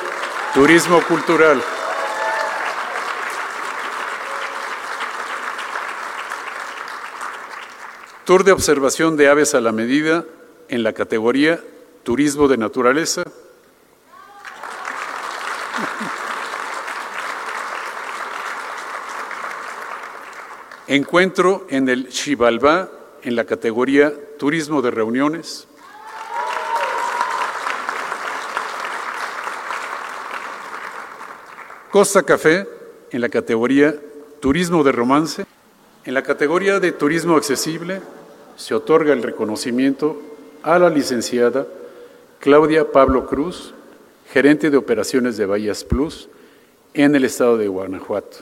Turismo 0.54 1.02
Cultural. 1.04 1.62
Tour 8.26 8.44
de 8.44 8.52
observación 8.52 9.16
de 9.16 9.28
aves 9.30 9.54
a 9.54 9.62
la 9.62 9.72
medida 9.72 10.26
en 10.68 10.82
la 10.82 10.92
categoría 10.92 11.58
Turismo 12.02 12.48
de 12.48 12.58
Naturaleza. 12.58 13.24
Encuentro 20.86 21.66
en 21.70 21.88
el 21.88 22.12
Xibalbá 22.12 22.90
en 23.22 23.36
la 23.36 23.46
categoría 23.46 24.12
Turismo 24.38 24.82
de 24.82 24.90
Reuniones. 24.90 25.66
Costa 31.92 32.22
Café 32.22 32.66
en 33.10 33.20
la 33.20 33.28
categoría 33.28 33.94
Turismo 34.40 34.82
de 34.82 34.92
Romance. 34.92 35.44
En 36.06 36.14
la 36.14 36.22
categoría 36.22 36.80
de 36.80 36.90
Turismo 36.90 37.36
Accesible 37.36 38.00
se 38.56 38.74
otorga 38.74 39.12
el 39.12 39.22
reconocimiento 39.22 40.18
a 40.62 40.78
la 40.78 40.88
licenciada 40.88 41.66
Claudia 42.40 42.90
Pablo 42.90 43.26
Cruz, 43.26 43.74
gerente 44.32 44.70
de 44.70 44.78
operaciones 44.78 45.36
de 45.36 45.44
Bahías 45.44 45.84
Plus 45.84 46.30
en 46.94 47.14
el 47.14 47.26
estado 47.26 47.58
de 47.58 47.68
Guanajuato 47.68 48.38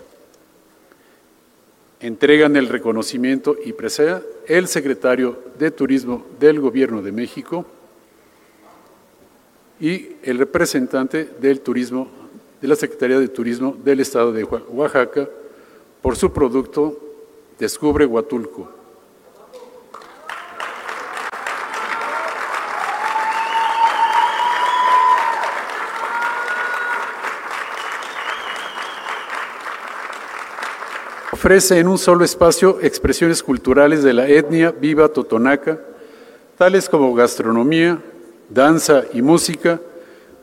entregan 2.01 2.57
el 2.57 2.69
reconocimiento 2.69 3.57
y 3.65 3.73
presea 3.73 4.23
el 4.47 4.69
secretario 4.69 5.39
de 5.59 5.71
Turismo 5.71 6.25
del 6.39 6.61
Gobierno 6.61 7.03
de 7.03 7.13
México 7.13 7.67
y 9.81 10.13
el 10.23 10.39
representante 10.39 11.29
del 11.41 11.61
turismo 11.61 12.20
de 12.61 12.69
la 12.69 12.77
Secretaría 12.77 13.19
de 13.19 13.29
Turismo 13.29 13.77
del 13.83 14.01
Estado 14.01 14.33
de 14.33 14.45
Oaxaca 14.45 15.29
por 16.03 16.17
su 16.17 16.33
producto 16.33 16.99
Descubre 17.59 18.07
Huatulco. 18.07 18.81
ofrece 31.41 31.79
en 31.79 31.89
un 31.89 31.97
solo 31.97 32.23
espacio 32.23 32.81
expresiones 32.83 33.43
culturales 33.43 34.03
de 34.03 34.13
la 34.13 34.29
etnia 34.29 34.73
viva 34.73 35.09
totonaca, 35.09 35.81
tales 36.59 36.87
como 36.87 37.15
gastronomía, 37.15 37.99
danza 38.51 39.05
y 39.15 39.23
música, 39.23 39.81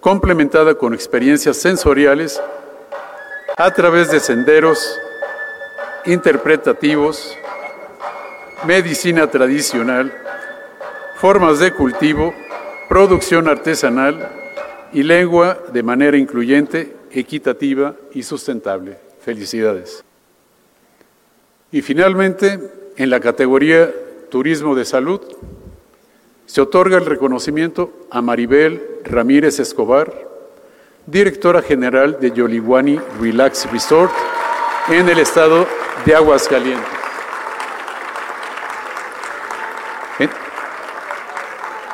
complementada 0.07 0.75
con 0.75 0.93
experiencias 0.93 1.57
sensoriales 1.57 2.41
a 3.57 3.71
través 3.71 4.09
de 4.09 4.21
senderos 4.21 4.97
interpretativos, 6.05 7.37
medicina 8.65 9.27
tradicional, 9.29 10.13
formas 11.17 11.59
de 11.59 11.73
cultivo, 11.73 12.33
producción 12.87 13.49
artesanal 13.49 14.31
y 14.93 15.03
lengua 15.03 15.59
de 15.73 15.83
manera 15.83 16.15
incluyente, 16.15 16.95
equitativa 17.11 17.93
y 18.13 18.23
sustentable. 18.23 18.97
Felicidades. 19.19 20.05
Y 21.69 21.81
finalmente, 21.81 22.61
en 22.95 23.09
la 23.09 23.19
categoría 23.19 23.93
Turismo 24.29 24.73
de 24.73 24.85
Salud, 24.85 25.19
se 26.47 26.61
otorga 26.61 26.97
el 26.97 27.05
reconocimiento 27.05 27.91
a 28.09 28.21
Maribel 28.21 28.81
Ramírez 29.03 29.59
Escobar, 29.59 30.11
directora 31.05 31.61
general 31.61 32.17
de 32.19 32.31
Yoliwani 32.31 32.99
Relax 33.21 33.71
Resort 33.71 34.11
en 34.89 35.07
el 35.09 35.19
estado 35.19 35.67
de 36.05 36.15
Aguascalientes. 36.15 36.97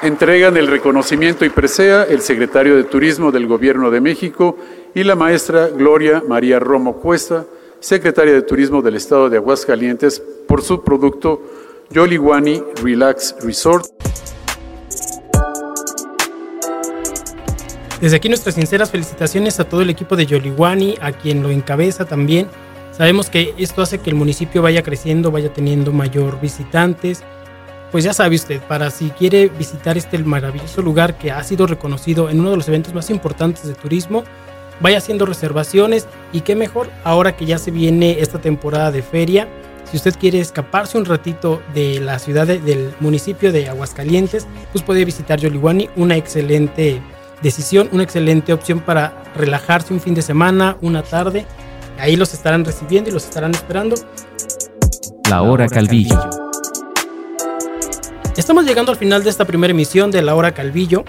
Entregan 0.03 0.57
el 0.57 0.67
reconocimiento 0.67 1.45
y 1.45 1.49
presea 1.49 2.03
el 2.03 2.21
secretario 2.21 2.75
de 2.75 2.83
Turismo 2.83 3.31
del 3.31 3.47
Gobierno 3.47 3.89
de 3.89 4.01
México 4.01 4.57
y 4.93 5.03
la 5.03 5.15
maestra 5.15 5.69
Gloria 5.69 6.21
María 6.27 6.59
Romo 6.59 6.97
Cuesta, 6.97 7.45
secretaria 7.79 8.33
de 8.33 8.41
Turismo 8.41 8.81
del 8.81 8.97
Estado 8.97 9.29
de 9.29 9.37
Aguascalientes, 9.37 10.21
por 10.45 10.61
su 10.61 10.83
producto 10.83 11.41
Yoliwani 11.89 12.61
Relax 12.83 13.37
Resort. 13.43 13.85
Desde 18.03 18.17
aquí 18.17 18.27
nuestras 18.27 18.55
sinceras 18.55 18.91
felicitaciones 18.91 19.61
a 19.61 19.63
todo 19.63 19.81
el 19.81 19.89
equipo 19.89 20.17
de 20.17 20.25
Yoliwani, 20.25 20.95
a 20.99 21.13
quien 21.13 21.41
lo 21.41 21.51
encabeza 21.51 22.03
también. 22.03 22.49
Sabemos 22.91 23.29
que 23.29 23.53
esto 23.57 23.81
hace 23.81 23.99
que 23.99 24.09
el 24.09 24.17
municipio 24.17 24.61
vaya 24.61 24.83
creciendo, 24.83 25.31
vaya 25.31 25.53
teniendo 25.53 25.93
mayor 25.93 26.41
visitantes 26.41 27.23
pues 27.93 28.03
ya 28.03 28.11
sabe 28.11 28.35
usted, 28.35 28.59
para 28.61 28.89
si 28.89 29.11
quiere 29.11 29.47
visitar 29.47 29.97
este 29.97 30.17
maravilloso 30.17 30.81
lugar 30.81 31.17
que 31.17 31.31
ha 31.31 31.41
sido 31.43 31.65
reconocido 31.65 32.29
en 32.29 32.41
uno 32.41 32.49
de 32.49 32.57
los 32.57 32.67
eventos 32.67 32.93
más 32.93 33.09
importantes 33.09 33.67
de 33.67 33.75
turismo, 33.75 34.23
vaya 34.81 34.97
haciendo 34.97 35.27
reservaciones 35.27 36.07
y 36.33 36.41
qué 36.41 36.55
mejor 36.55 36.89
ahora 37.05 37.37
que 37.37 37.45
ya 37.45 37.57
se 37.59 37.71
viene 37.71 38.19
esta 38.19 38.41
temporada 38.41 38.91
de 38.91 39.03
feria. 39.03 39.47
Si 39.89 39.95
usted 39.95 40.15
quiere 40.19 40.39
escaparse 40.39 40.97
un 40.97 41.05
ratito 41.05 41.61
de 41.73 41.99
la 41.99 42.17
ciudad 42.17 42.47
del 42.47 42.95
municipio 42.99 43.53
de 43.53 43.69
Aguascalientes, 43.69 44.47
pues 44.73 44.83
puede 44.83 45.05
visitar 45.05 45.39
Yoliwani, 45.39 45.89
una 45.95 46.17
excelente 46.17 46.99
decisión, 47.43 47.89
una 47.91 48.03
excelente 48.03 48.53
opción 48.53 48.79
para 48.79 49.23
relajarse 49.35 49.93
un 49.93 49.99
fin 49.99 50.15
de 50.15 50.23
semana, 50.23 50.77
una 50.81 51.03
tarde. 51.03 51.45
Ahí 51.99 52.15
los 52.15 52.33
estarán 52.33 52.65
recibiendo 52.65 53.09
y 53.09 53.13
los 53.13 53.25
estarán 53.25 53.51
esperando. 53.51 53.95
La 55.29 55.43
hora 55.43 55.67
Calvillo. 55.67 56.19
Estamos 58.35 58.65
llegando 58.65 58.91
al 58.91 58.97
final 58.97 59.23
de 59.23 59.29
esta 59.29 59.45
primera 59.45 59.71
emisión 59.71 60.09
de 60.09 60.23
La 60.23 60.33
Hora 60.33 60.53
Calvillo, 60.53 61.05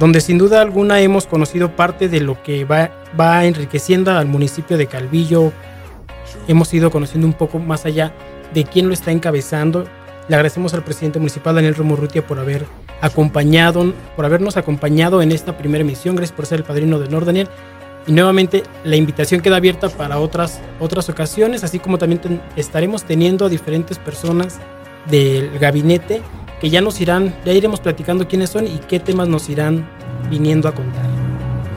donde 0.00 0.20
sin 0.20 0.36
duda 0.36 0.60
alguna 0.60 1.00
hemos 1.00 1.26
conocido 1.26 1.76
parte 1.76 2.08
de 2.08 2.20
lo 2.20 2.42
que 2.42 2.64
va, 2.64 2.90
va 3.18 3.44
enriqueciendo 3.44 4.10
al 4.10 4.26
municipio 4.26 4.76
de 4.76 4.88
Calvillo. 4.88 5.52
Hemos 6.48 6.74
ido 6.74 6.90
conociendo 6.90 7.26
un 7.26 7.34
poco 7.34 7.60
más 7.60 7.86
allá 7.86 8.12
de 8.52 8.64
quién 8.64 8.88
lo 8.88 8.94
está 8.94 9.12
encabezando. 9.12 9.86
Le 10.28 10.34
agradecemos 10.34 10.74
al 10.74 10.82
presidente 10.82 11.18
municipal 11.18 11.54
Daniel 11.54 11.74
Romurrutia 11.74 12.26
por 12.26 12.38
haber 12.38 12.66
acompañado, 13.00 13.92
por 14.16 14.24
habernos 14.24 14.56
acompañado 14.56 15.22
en 15.22 15.30
esta 15.30 15.56
primera 15.56 15.82
emisión. 15.82 16.16
Gracias 16.16 16.36
por 16.36 16.46
ser 16.46 16.58
el 16.58 16.64
padrino 16.64 16.98
de 16.98 17.08
Nord, 17.08 17.26
Daniel. 17.26 17.48
Y 18.06 18.12
nuevamente 18.12 18.62
la 18.84 18.96
invitación 18.96 19.40
queda 19.40 19.56
abierta 19.56 19.88
para 19.88 20.18
otras, 20.18 20.60
otras 20.80 21.08
ocasiones, 21.08 21.64
así 21.64 21.78
como 21.78 21.98
también 21.98 22.40
estaremos 22.56 23.04
teniendo 23.04 23.46
a 23.46 23.48
diferentes 23.48 23.98
personas 23.98 24.58
del 25.10 25.58
gabinete 25.58 26.22
que 26.60 26.70
ya 26.70 26.80
nos 26.80 27.00
irán, 27.00 27.34
ya 27.44 27.52
iremos 27.52 27.80
platicando 27.80 28.26
quiénes 28.26 28.50
son 28.50 28.66
y 28.66 28.80
qué 28.88 29.00
temas 29.00 29.28
nos 29.28 29.48
irán 29.48 29.88
viniendo 30.30 30.68
a 30.68 30.74
contar. 30.74 31.15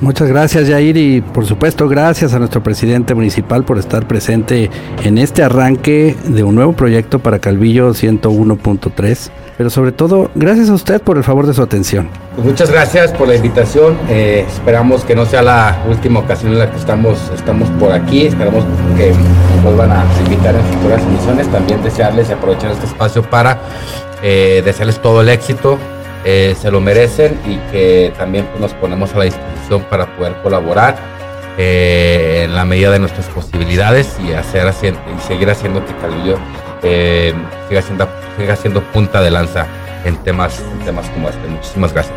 Muchas 0.01 0.29
gracias 0.29 0.69
Jair 0.69 0.95
y 0.95 1.19
por 1.19 1.45
supuesto 1.45 1.89
gracias 1.89 2.33
a 2.33 2.39
nuestro 2.39 2.63
presidente 2.63 3.13
municipal 3.13 3.65
por 3.65 3.77
estar 3.77 4.07
presente 4.07 4.69
en 5.03 5.17
este 5.17 5.43
arranque 5.43 6.15
de 6.23 6.41
un 6.43 6.55
nuevo 6.55 6.71
proyecto 6.71 7.19
para 7.19 7.39
Calvillo 7.39 7.89
101.3, 7.89 9.29
pero 9.57 9.69
sobre 9.69 9.91
todo 9.91 10.31
gracias 10.35 10.69
a 10.69 10.73
usted 10.73 11.01
por 11.01 11.17
el 11.17 11.25
favor 11.25 11.47
de 11.47 11.53
su 11.53 11.61
atención. 11.61 12.07
Pues 12.33 12.47
muchas 12.47 12.71
gracias 12.71 13.11
por 13.11 13.27
la 13.27 13.35
invitación, 13.35 13.97
eh, 14.07 14.45
esperamos 14.47 15.03
que 15.03 15.15
no 15.15 15.25
sea 15.25 15.41
la 15.41 15.83
última 15.89 16.21
ocasión 16.21 16.53
en 16.53 16.59
la 16.59 16.71
que 16.71 16.77
estamos, 16.77 17.19
estamos 17.35 17.67
por 17.71 17.91
aquí, 17.91 18.27
esperamos 18.27 18.63
que 18.95 19.09
nos 19.09 19.63
vuelvan 19.65 19.91
a 19.91 20.05
invitar 20.23 20.55
en 20.55 20.61
futuras 20.61 21.01
emisiones, 21.01 21.49
también 21.49 21.83
desearles 21.83 22.29
y 22.29 22.31
aprovechar 22.31 22.71
este 22.71 22.85
espacio 22.85 23.21
para 23.21 23.59
eh, 24.23 24.61
desearles 24.63 25.01
todo 25.01 25.19
el 25.19 25.27
éxito, 25.27 25.77
eh, 26.25 26.55
se 26.59 26.71
lo 26.71 26.81
merecen 26.81 27.39
y 27.45 27.57
que 27.71 28.13
también 28.17 28.45
pues, 28.47 28.59
nos 28.59 28.73
ponemos 28.73 29.13
a 29.13 29.19
la 29.19 29.25
disposición 29.25 29.83
para 29.89 30.15
poder 30.17 30.35
colaborar 30.41 30.97
eh, 31.57 32.43
en 32.45 32.55
la 32.55 32.65
medida 32.65 32.91
de 32.91 32.99
nuestras 32.99 33.27
posibilidades 33.27 34.17
y 34.25 34.33
hacer 34.33 34.71
y 34.83 35.27
seguir 35.27 35.49
haciendo 35.49 35.85
que 35.85 35.93
Calvillo 35.95 36.37
eh, 36.83 37.33
siga, 37.67 37.81
siendo, 37.81 38.07
siga 38.37 38.55
siendo 38.55 38.81
punta 38.81 39.21
de 39.21 39.31
lanza 39.31 39.67
en 40.05 40.15
temas, 40.17 40.61
en 40.73 40.85
temas 40.85 41.09
como 41.09 41.29
este. 41.29 41.47
Muchísimas 41.47 41.93
gracias. 41.93 42.15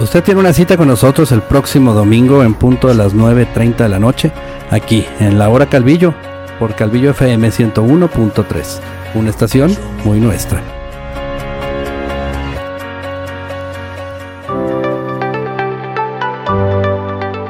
Usted 0.00 0.22
tiene 0.22 0.38
una 0.38 0.52
cita 0.52 0.76
con 0.76 0.86
nosotros 0.86 1.32
el 1.32 1.42
próximo 1.42 1.92
domingo 1.92 2.44
en 2.44 2.54
punto 2.54 2.86
de 2.86 2.94
las 2.94 3.14
9.30 3.14 3.76
de 3.76 3.88
la 3.88 3.98
noche, 3.98 4.30
aquí 4.70 5.04
en 5.18 5.40
la 5.40 5.48
hora 5.48 5.66
Calvillo, 5.66 6.14
por 6.60 6.76
Calvillo 6.76 7.10
FM 7.10 7.48
101.3 7.48 8.80
una 9.14 9.30
estación 9.30 9.76
muy 10.04 10.20
nuestra. 10.20 10.77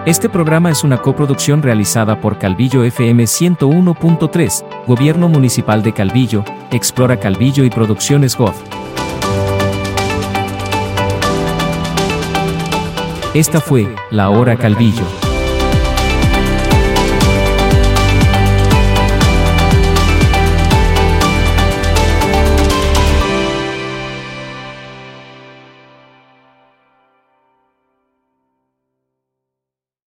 Este 0.08 0.30
programa 0.30 0.70
es 0.70 0.84
una 0.84 1.02
coproducción 1.02 1.62
realizada 1.62 2.18
por 2.18 2.38
Calvillo 2.38 2.82
FM 2.82 3.24
101.3, 3.24 4.86
Gobierno 4.86 5.28
Municipal 5.28 5.82
de 5.82 5.92
Calvillo, 5.92 6.46
Explora 6.70 7.20
Calvillo 7.20 7.62
y 7.62 7.68
Producciones 7.68 8.34
Gov. 8.34 8.54
Esta 13.34 13.60
fue 13.60 13.94
La 14.10 14.30
Hora 14.30 14.56
Calvillo. 14.56 15.27